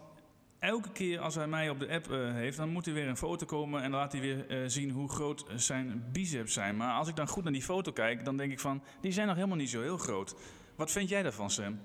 [0.58, 3.16] elke keer als hij mij op de app uh, heeft, dan moet hij weer een
[3.16, 6.76] foto komen en dan laat hij weer uh, zien hoe groot zijn biceps zijn.
[6.76, 9.26] Maar als ik dan goed naar die foto kijk, dan denk ik van, die zijn
[9.26, 10.34] nog helemaal niet zo heel groot.
[10.76, 11.80] Wat vind jij daarvan, Sam?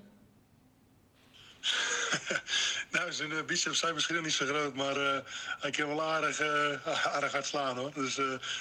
[2.91, 5.17] nou, zijn uh, biceps zijn misschien nog niet zo groot, maar uh,
[5.59, 7.91] hij kan wel aardig, uh, aardig hard slaan hoor.
[7.93, 8.19] Dus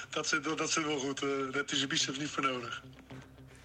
[0.09, 1.19] dat, zit, dat zit wel goed.
[1.19, 2.81] daar heb je zijn biceps niet voor nodig.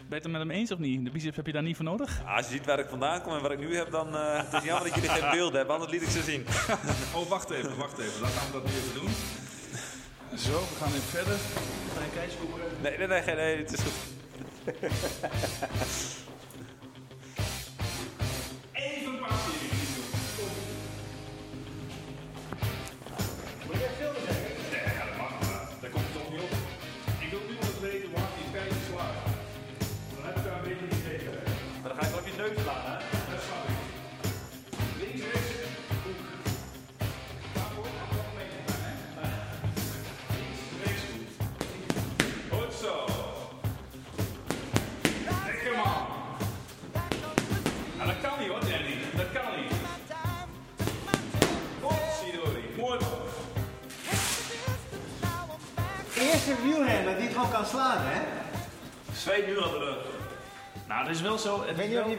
[0.09, 1.05] Ben je het met hem eens of niet?
[1.05, 2.20] De biceps heb je daar niet voor nodig?
[2.24, 4.37] Ja, als je ziet waar ik vandaan kom en wat ik nu heb, dan uh,
[4.37, 6.47] het is jammer dat jullie geen beelden hebben, anders liet ik ze zien.
[7.14, 8.26] oh, wacht even, wacht even.
[8.26, 9.11] Gaan we dat nu even doen.
[10.39, 11.39] Zo, we gaan even verder.
[11.95, 12.37] Ga je kijken
[12.82, 13.95] Nee, nee, nee, nee, nee, het is goed.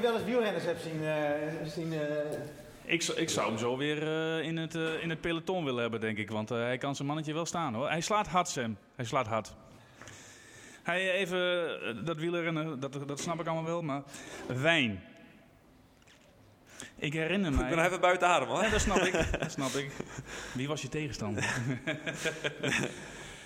[0.05, 1.03] Wel- eens wielrenners hebt zien...
[1.03, 1.99] eh, zien eh,
[2.85, 5.81] ik, zou- ik zou hem zo weer eh, in, het, eh, in het peloton willen
[5.81, 6.29] hebben, denk ik.
[6.31, 7.89] Want hij kan zijn mannetje wel staan, hoor.
[7.89, 8.77] Hij slaat hard, Sam.
[8.95, 9.53] Hij slaat hard.
[10.83, 14.01] Hij even, dat wielrennen, dat, dat snap ik allemaal wel, maar
[14.47, 15.03] wijn.
[16.95, 17.69] Ik herinner Ik mij...
[17.69, 18.61] ben even buiten adem hoor.
[18.63, 19.13] Ja, dat snap ik.
[19.39, 19.91] Dat snap ik.
[20.53, 21.43] Wie was je tegenstander?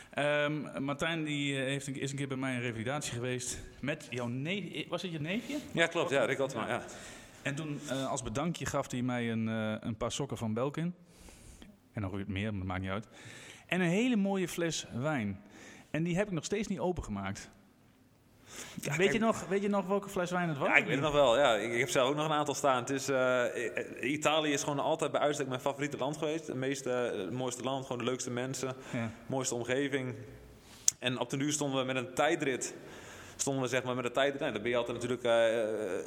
[0.09, 4.07] Ehm, Martijn die eh, heeft een, is een keer bij mij in revalidatie geweest met
[4.09, 4.85] jouw neefje.
[4.89, 5.57] Was het je neefje?
[5.71, 6.09] Ja, klopt.
[6.09, 6.67] Ja, Rick Altman.
[6.67, 6.83] Ja.
[7.41, 10.95] En toen eh, als bedankje gaf hij mij een, eh, een paar sokken van Belkin.
[11.93, 13.07] En nog meer, maar dat maakt niet uit.
[13.65, 15.41] En een hele mooie fles wijn.
[15.91, 17.49] En die heb ik nog steeds niet opengemaakt.
[18.97, 20.67] Weet, je nog, weet je nog welke fles wijn het was?
[20.67, 21.37] Ja, ik weet het nog wel.
[21.37, 22.79] Ja, ik, ik heb zelf ook nog een aantal staan.
[22.79, 23.43] Het is, eh,
[24.01, 26.47] Italië is gewoon altijd bij uitstek mijn favoriete land geweest.
[26.47, 29.11] Het, meeste, het mooiste land, gewoon de leukste mensen, Ja.
[29.27, 30.15] mooiste omgeving.
[30.99, 32.75] En op de duur stonden we met een tijdrit.
[33.35, 34.39] Stonden we zeg maar met een tijdrit.
[34.39, 35.61] Nou, dan ben je altijd natuurlijk eh,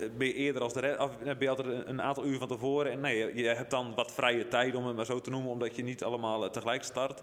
[0.04, 0.98] eh, ben je eerder als de rest.
[1.24, 2.92] Ben je altijd een- aantal uur van tevoren.
[2.92, 5.50] En nee, je, je hebt dan wat vrije tijd om het maar zo te noemen,
[5.50, 7.22] omdat je niet allemaal eh, tegelijk start.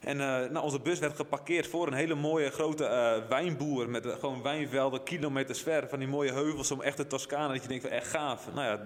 [0.00, 3.88] En eh, nou, onze bus werd geparkeerd voor een hele mooie grote eh, wijnboer.
[3.88, 5.88] Met eh, gewoon wijnvelden, kilometers ver.
[5.88, 7.52] Van die mooie heuvels, om echt de Toscane.
[7.52, 8.48] Dat je denkt van echt gaaf.
[8.54, 8.80] Nou ja,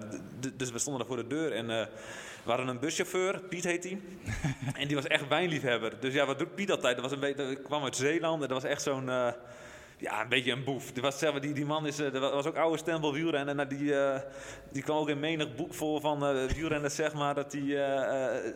[0.57, 1.53] dus we stonden daar voor de deur.
[1.53, 4.01] En we hadden een buschauffeur, Piet heet hij.
[4.81, 5.93] en die was echt wijnliefhebber.
[6.01, 6.95] Dus ja, wat doet Piet altijd?
[6.95, 8.43] Dat was een beetje, dat kwam uit Zeeland.
[8.43, 9.11] En dat was echt zo'n...
[10.03, 10.93] ja, een beetje een boef.
[10.93, 13.61] Die, was, die, die man is, eh, was ook oude stempel wielrennen.
[13.61, 14.21] En die, eh,
[14.73, 17.63] die kwam ook in menig boek vol van eh wielrenners, zeg maar, dat hij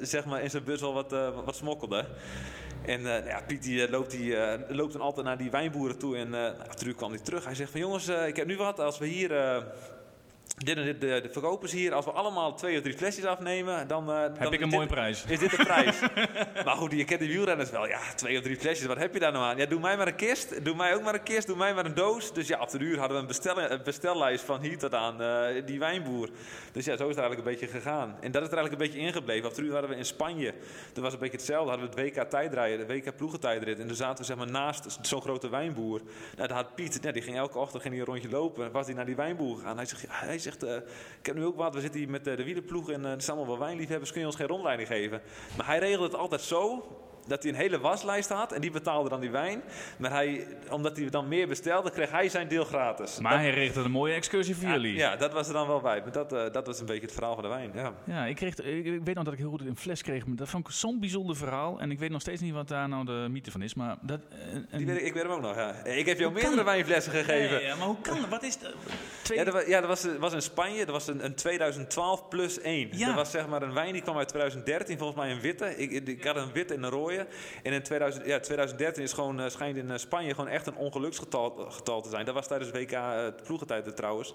[0.01, 1.11] zeg maar in zijn bus wel wat,
[1.45, 2.05] wat smokkelde.
[2.85, 4.17] En nou Piet die, loopt,
[4.69, 6.17] loopt dan altijd naar die wijnboeren toe.
[6.17, 7.45] En eh nou, natuurlijk kwam hij terug.
[7.45, 8.81] Hij zegt van jongens, ik heb nu wat.
[8.81, 9.31] Als we hier...
[10.65, 13.89] dit en dit, de, de verkopers hier, als we allemaal twee of drie flesjes afnemen,
[13.89, 15.25] dan, eh, dan Heb ik een mooie prijs.
[15.29, 16.01] is dit de prijs?
[16.65, 17.89] maar goed, je kent die wielrenners wel.
[17.89, 19.57] Ja, twee of drie flesjes, wat heb je daar nou aan?
[19.57, 21.85] Ja, doe mij maar een kist, doe mij ook maar een kist, doe mij maar
[21.85, 22.33] een doos.
[22.33, 25.67] Dus ja, op de uur hadden we een, een bestellijst van hier tot aan eh,
[25.67, 26.29] die wijnboer.
[26.73, 28.17] Dus ja, zo is het eigenlijk een beetje gegaan.
[28.21, 29.49] En dat is er eigenlijk een beetje ingebleven.
[29.49, 30.55] Op de uur waren we in Spanje.
[30.93, 31.71] Toen was het een beetje hetzelfde.
[31.71, 33.79] Hadden we het WK tijdrijden, de WK ploegentijdrit.
[33.79, 36.01] En toen zaten we zeg maar naast zo'n grote wijnboer.
[36.37, 38.73] Nou, daar had Piet, ja, die ging elke ochtend ging een rondje lopen.
[38.73, 39.77] Was hij naar die wijnboer gegaan.
[39.77, 40.77] Hij zegt, hij zegt eh,
[41.21, 41.75] ik heb nu ook wat.
[41.75, 44.11] We zitten hier met eh, de wielerploeg en eh er zijn allemaal wel wijnliefhebbers.
[44.11, 45.21] Kun je ons geen rondleiding geven?
[45.57, 46.87] Maar hij regelde het altijd zo
[47.27, 49.63] dat hij een hele waslijst had en die betaalde dan die wijn.
[49.99, 53.19] Maar hij, omdat hij dan meer bestelde, kreeg hij zijn deel gratis.
[53.19, 54.95] Maar hij regelde een mooie excursie voor ja, jullie.
[54.97, 56.01] ja, dat was er dan wel bij.
[56.01, 57.71] Maar dat, eh, dat was een beetje het verhaal van de wijn.
[57.75, 57.93] Ja.
[58.05, 60.27] Ja, ik, kreeg, ik, ik weet nog dat ik heel goed een fles kreeg.
[60.27, 61.81] maar Dat vond ik zo'n bijzonder verhaal.
[61.81, 63.75] En ik weet nog steeds niet wat daar nou de mythe van is.
[63.75, 64.21] Maar dat,
[64.71, 65.85] eh, Die weet ik, ik weet hem ook nog, ja.
[65.85, 67.61] Ik heb jou meerdere wijnflessen gegeven.
[67.61, 68.29] Ja, ja, maar hoe kan dat?
[68.29, 68.73] Wat is dat?
[69.23, 69.39] Twee...
[69.39, 70.85] Ja, dat was, ja, dat was, was in Spanje.
[70.85, 72.89] Dat was een, een 2012 plus 1.
[72.93, 73.07] Ja.
[73.07, 75.77] Dat was zeg maar een wijn die kwam uit 2013, volgens mij een witte.
[75.77, 77.16] Ik, ik, ik had een witte en een rode.
[77.63, 80.77] En in 2000, ja, 2013 is gewoon, eh, schijnt in eh, Spanje gewoon echt een
[80.77, 82.25] ongeluksgetal getal te zijn.
[82.25, 84.35] Dat was tijdens WK uh, ploegentijd eh, trouwens.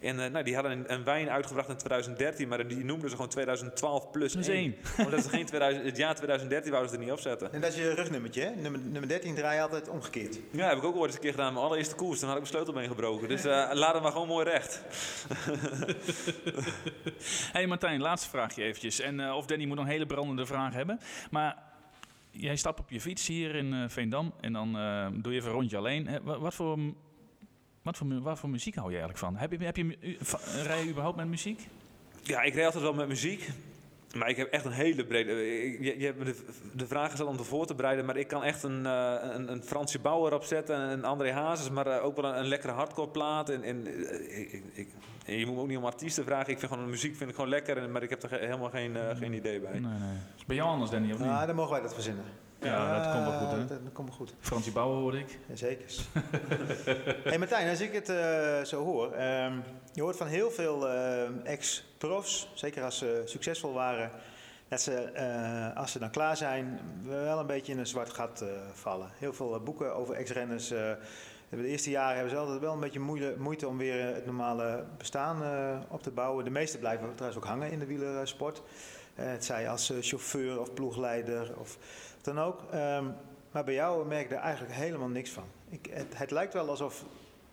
[0.00, 3.14] En eh, nou, die hadden een, een wijn uitgebracht in 2013, maar die noemden ze
[3.14, 4.56] gewoon 2012 plus Plus 1.
[4.56, 4.76] één.
[5.06, 7.52] Omdat ze geen 2000, het jaar 2013 wouden ze er niet opzetten.
[7.52, 8.50] En dat is je rugnummertje, hè?
[8.50, 10.38] Nummer, nummer 13 draai je altijd omgekeerd.
[10.50, 11.52] Ja, heb ik ook ooit eens een keer gedaan.
[11.52, 13.28] Mijn allereerste koers, toen had ik mijn sleutelbeen gebroken.
[13.28, 14.82] Dus eh, laat hem maar gewoon mooi recht.
[17.52, 19.00] hey Martijn, laatste vraagje eventjes.
[19.00, 21.00] En eh, of Danny moet nog een hele brandende vraag hebben.
[21.30, 21.69] Maar
[22.30, 24.32] jij stapt op je fiets hier in eh, Veendam.
[24.40, 26.08] En dan eh, doe je even een rondje alleen.
[26.22, 26.78] Wat, voor,
[27.82, 29.36] wat, voor, wat voor muziek hou je eigenlijk van?
[29.36, 29.96] Heb je, heb je,
[30.62, 31.68] rij je überhaupt met muziek?
[32.22, 33.50] Ja, ik reed altijd wel met muziek.
[34.16, 35.62] Maar ik heb echt een hele brede...
[35.64, 36.36] ik- Je, je hebt me de,
[36.74, 38.04] de vraag gesteld om te voor te bereiden.
[38.04, 40.78] Maar ik kan echt een, eh een, een Fransie Bauer opzetten.
[40.80, 41.70] Een André Hazes.
[41.70, 43.48] Maar eh, ook wel een, een lekkere hardcore plaat.
[43.48, 44.88] En, en, eh, ik, ik,
[45.26, 46.52] en je moet me ook niet om artiesten vragen.
[46.52, 47.76] Ik vind gewoon de muziek vind ik gewoon lekker.
[47.78, 49.72] en- Maar ik heb er ge- helemaal geen, eh, geen idee bij.
[49.72, 50.16] Nee, nee.
[50.36, 51.28] Is bij jou anders, Danny, of niet?
[51.28, 52.24] Nou, dan mogen wij dat verzinnen.
[52.60, 53.58] Ja, dat komt wel goed, hè?
[53.58, 54.34] Dat, dat komt wel goed.
[54.40, 55.38] Fransie Bauer hoorde ik.
[55.54, 55.86] Zeker.
[57.30, 59.12] hey Martijn, als ik het eh, zo hoor.
[59.12, 59.52] ehm,
[59.92, 64.10] je hoort van heel veel ehm, ex-profs, zeker als ze succesvol waren,
[64.68, 68.40] dat ze eh, als ze dan klaar zijn, wel een beetje in een zwart gat
[68.40, 69.10] eh, vallen.
[69.18, 70.70] Heel veel eh, boeken over ex-renners.
[70.70, 70.92] eh,
[71.48, 74.26] de eerste jaren hebben ze altijd wel een beetje moeite, moeite om weer eh, het
[74.26, 76.44] normale bestaan eh, op te bouwen.
[76.44, 78.62] De meeste blijven trouwens ook hangen in de wielersport.
[79.14, 81.78] Eh, het zij als eh, chauffeur of ploegleider of
[82.24, 82.60] dan ook.
[82.70, 83.04] Ehm,
[83.50, 85.44] maar bij jou merk ik er eigenlijk helemaal niks van.
[85.68, 87.04] Ik, het, het lijkt wel alsof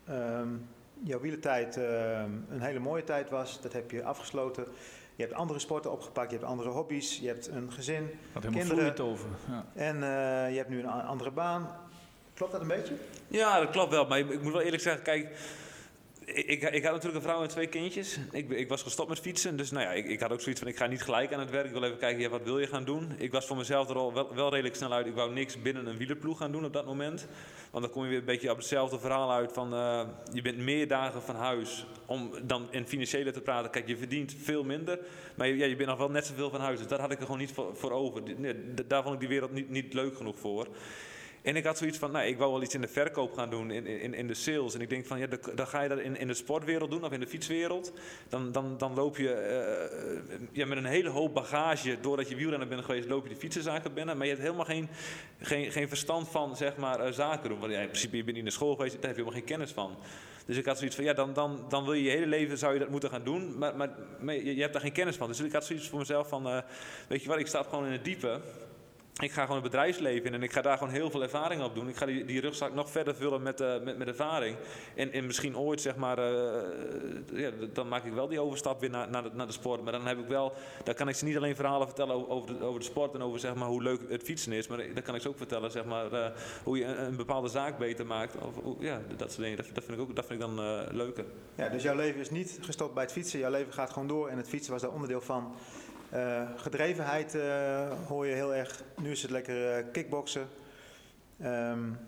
[0.07, 0.47] ehm,
[1.03, 3.61] jouw wielertijd ehm, een hele mooie tijd was.
[3.61, 4.68] Dat heb je afgesloten.
[5.15, 8.99] Je hebt andere sporten opgepakt, je hebt andere hobby's, je hebt een gezin helemaal Kinderen.
[8.99, 9.30] over.
[9.49, 9.65] Ja.
[9.74, 11.70] en eh, je hebt nu een andere baan.
[12.34, 12.93] Klopt dat een beetje?
[13.28, 14.07] Ja, dat klopt wel.
[14.07, 15.28] Maar ik, ik moet wel eerlijk zeggen, kijk...
[16.34, 18.19] ik, ik had natuurlijk een vrouw en twee kindjes.
[18.32, 19.57] Ik, ik was gestopt met fietsen.
[19.57, 21.49] Dus nou ja, ik, ik had ook zoiets van, ik ga niet gelijk aan het
[21.49, 21.65] werk.
[21.65, 23.11] Ik wil even kijken, wat wil je gaan doen?
[23.17, 25.05] Ik was voor mezelf er al wel, redelijk snel uit.
[25.05, 27.28] Ik wou niks binnen een wielerploeg gaan doen op dat moment.
[27.71, 29.73] Want dan kom je weer een beetje op hetzelfde verhaal uit van...
[29.73, 30.01] Uh,
[30.34, 33.71] je bent meer dagen van huis om dan in financiële te praten.
[33.71, 34.99] Kijk, je verdient veel minder.
[35.36, 36.78] Maar ja, je bent nog wel net zoveel van huis.
[36.78, 38.21] Dus daar had ik er gewoon niet voor, voor over.
[38.88, 40.67] Daar vond ik die wereld niet, niet leuk genoeg voor.
[41.47, 43.71] En ik had zoiets van, nou, ik wou wel iets in de verkoop gaan doen,
[43.71, 44.73] in, in, in de sales.
[44.73, 47.11] En ik denk van, ja, dan ga je dat in, in de sportwereld doen of
[47.11, 47.93] in de fietswereld.
[48.29, 52.67] Dan, dan, dan loop je uh, ja, met een hele hoop bagage, doordat je wielrenner
[52.67, 54.17] bent geweest, loop je de fietsenzaken binnen.
[54.17, 54.89] Maar je hebt helemaal geen,
[55.39, 57.59] geen, geen verstand van, zeg maar, uh, zaken doen.
[57.59, 59.71] Want in principe, je bent in de school geweest, daar heb je helemaal geen kennis
[59.71, 59.95] van.
[60.45, 62.73] Dus ik had zoiets van, ja, dan, dan, dan wil je je hele leven, zou
[62.73, 63.57] je dat moeten gaan doen.
[63.57, 65.27] Maar, maar, je, hebt daar geen kennis van.
[65.27, 66.57] Dus ik had zoiets voor mezelf van, uh,
[67.07, 68.41] weet je wat, ik sta gewoon in het diepe
[69.24, 71.76] ik ga gewoon het bedrijfsleven in en ik ga daar gewoon heel veel ervaring op
[71.76, 71.89] doen.
[71.89, 74.55] Ik ga die, die rugzak nog verder vullen met, uh, met, met ervaring.
[74.95, 76.61] En, en misschien ooit, zeg maar, uh,
[77.34, 79.84] ja, dan maak ik wel die overstap weer naar, naar, de, naar de sport.
[79.84, 80.53] Maar dan heb ik wel,
[80.84, 83.39] dan kan ik ze niet alleen verhalen vertellen over de, over de sport en over
[83.39, 84.68] zeg maar, hoe leuk het fietsen is.
[84.68, 86.28] Maar dan kan ik ze ook vertellen zeg maar, uh,
[86.63, 88.36] hoe je een, een, bepaalde zaak beter maakt.
[88.63, 89.57] Of, ja, dat soort dingen.
[89.57, 91.26] Dat, dat, vind ik ook, dat vind ik dan leuker.
[91.55, 93.39] Ja, dus jouw leven is niet gestopt bij het fietsen.
[93.39, 95.55] Jouw leven gaat gewoon door en het fietsen was daar onderdeel van.
[96.13, 98.83] Uh, gedrevenheid uh, hoor je heel erg.
[99.01, 100.47] Nu is het lekker uh, kickboksen.
[101.41, 101.99] Um,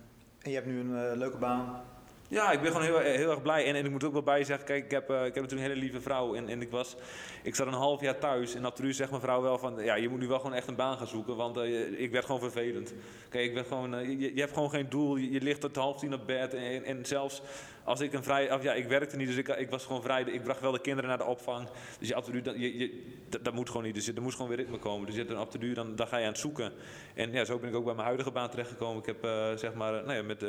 [0.42, 1.82] en je hebt nu een leuke baan.
[2.28, 3.66] Ja, ik ben gewoon heel, heel erg blij.
[3.66, 5.58] En, en ik moet ook wel bij zeggen, kijk, ik heb, ik heb natuurlijk een
[5.58, 6.36] hele lieve vrouw.
[6.36, 6.96] En, en ik, was,
[7.44, 8.56] ik zat een half jaar thuis.
[8.56, 10.76] En natuurlijk zegt mijn vrouw wel van, ja, je moet nu wel gewoon echt een
[10.76, 11.36] baan gaan zoeken.
[11.36, 11.58] Want
[11.98, 12.94] ik werd gewoon vervelend.
[13.30, 15.16] Kijk, ik ben gewoon, je, je, hebt gewoon geen doel.
[15.16, 16.54] Je, ligt tot half tien op bed.
[16.54, 17.42] En, en zelfs
[17.84, 20.24] als ik een vrij, ja, ik werkte niet, dus ik, ik was gewoon vrij.
[20.24, 21.68] Ik bracht wel de kinderen naar de opvang.
[22.00, 23.96] Dus je, absoluut, je, je, dat, dat, moet gewoon niet.
[23.96, 25.06] Dus er moest gewoon weer ritme komen.
[25.06, 26.72] Dus je, dan op de duur, dan, dan ga je aan het zoeken.
[27.14, 29.00] En ja, zo ben ik ook bij mijn huidige baan terechtgekomen.
[29.00, 30.42] Ik heb uh, zeg maar, nou ja, met,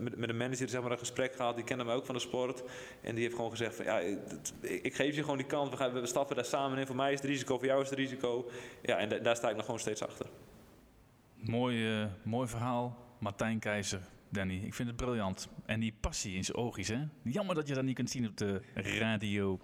[0.00, 1.54] met, met een manager zeg maar, een gesprek gehad.
[1.54, 2.62] Die kende mij ook van de sport.
[3.00, 4.18] En die heeft gewoon gezegd van, ja, ik,
[4.60, 5.70] ik geef je gewoon die kans.
[5.70, 6.86] We, gaan, we stappen daar samen in.
[6.86, 8.50] Voor mij is het risico, voor jou is het risico.
[8.82, 10.26] Ja, en da, daar sta ik nog gewoon steeds achter.
[11.34, 12.96] Mooi, uh, mooi verhaal.
[13.18, 14.00] Martijn Keizer.
[14.30, 14.60] Danny.
[14.64, 15.48] Ik vind het briljant.
[15.66, 17.06] En die passie in zijn oogjes, hè?
[17.22, 19.58] Jammer dat je dat niet kunt zien op de radio.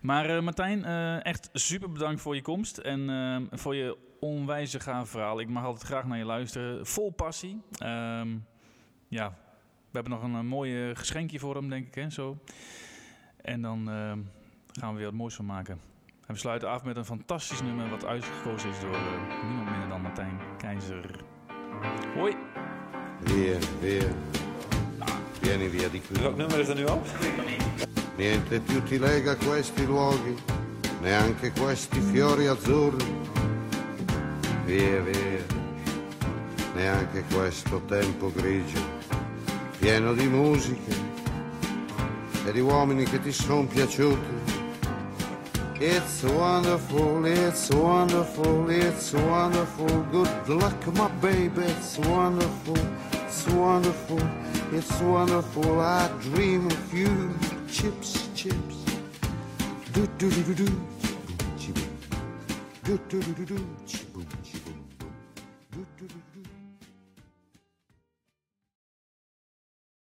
[0.00, 4.80] Maar uh, Martijn, uh, echt super bedankt voor je komst en uh, voor je onwijze
[4.80, 5.40] gaaf verhaal.
[5.40, 6.86] Ik mag altijd graag naar je luisteren.
[6.86, 7.62] Vol passie.
[7.82, 8.46] Um,
[9.08, 9.28] ja,
[9.90, 12.10] we hebben nog een, mooi geschenkje voor hem, denk ik, hè?
[12.10, 12.38] Zo.
[13.42, 14.18] En dan ehm,
[14.72, 15.80] gaan we weer wat moois van maken.
[16.30, 18.98] En we sluiten af met een fantastisch nummer wat uitgekozen is door
[19.46, 21.04] niemand minder dan Martijn Keizer.
[22.14, 22.36] Hoi!
[23.20, 24.08] Via, via.
[25.40, 26.20] Vieni via di qui.
[26.20, 27.06] Welk nummer is er nu op?
[28.16, 30.34] Niente più ti lega questi luoghi,
[31.00, 33.04] neanche questi fiori azzurri.
[34.64, 35.44] Via, via.
[36.74, 38.80] Neanche questo tempo grigio,
[39.78, 40.94] pieno di musiche
[42.46, 44.49] e di uomini che ti sono piaciuti.
[45.82, 49.88] It's wonderful, it's wonderful, it's wonderful.
[50.12, 52.76] Good luck, my baby, it's wonderful.
[53.14, 54.20] It's wonderful,
[54.72, 55.80] it's wonderful.
[55.80, 57.34] I dream of you.
[57.66, 58.84] Chips, chips.
[59.94, 60.80] Do do do do do.
[62.84, 64.49] Do do do do do.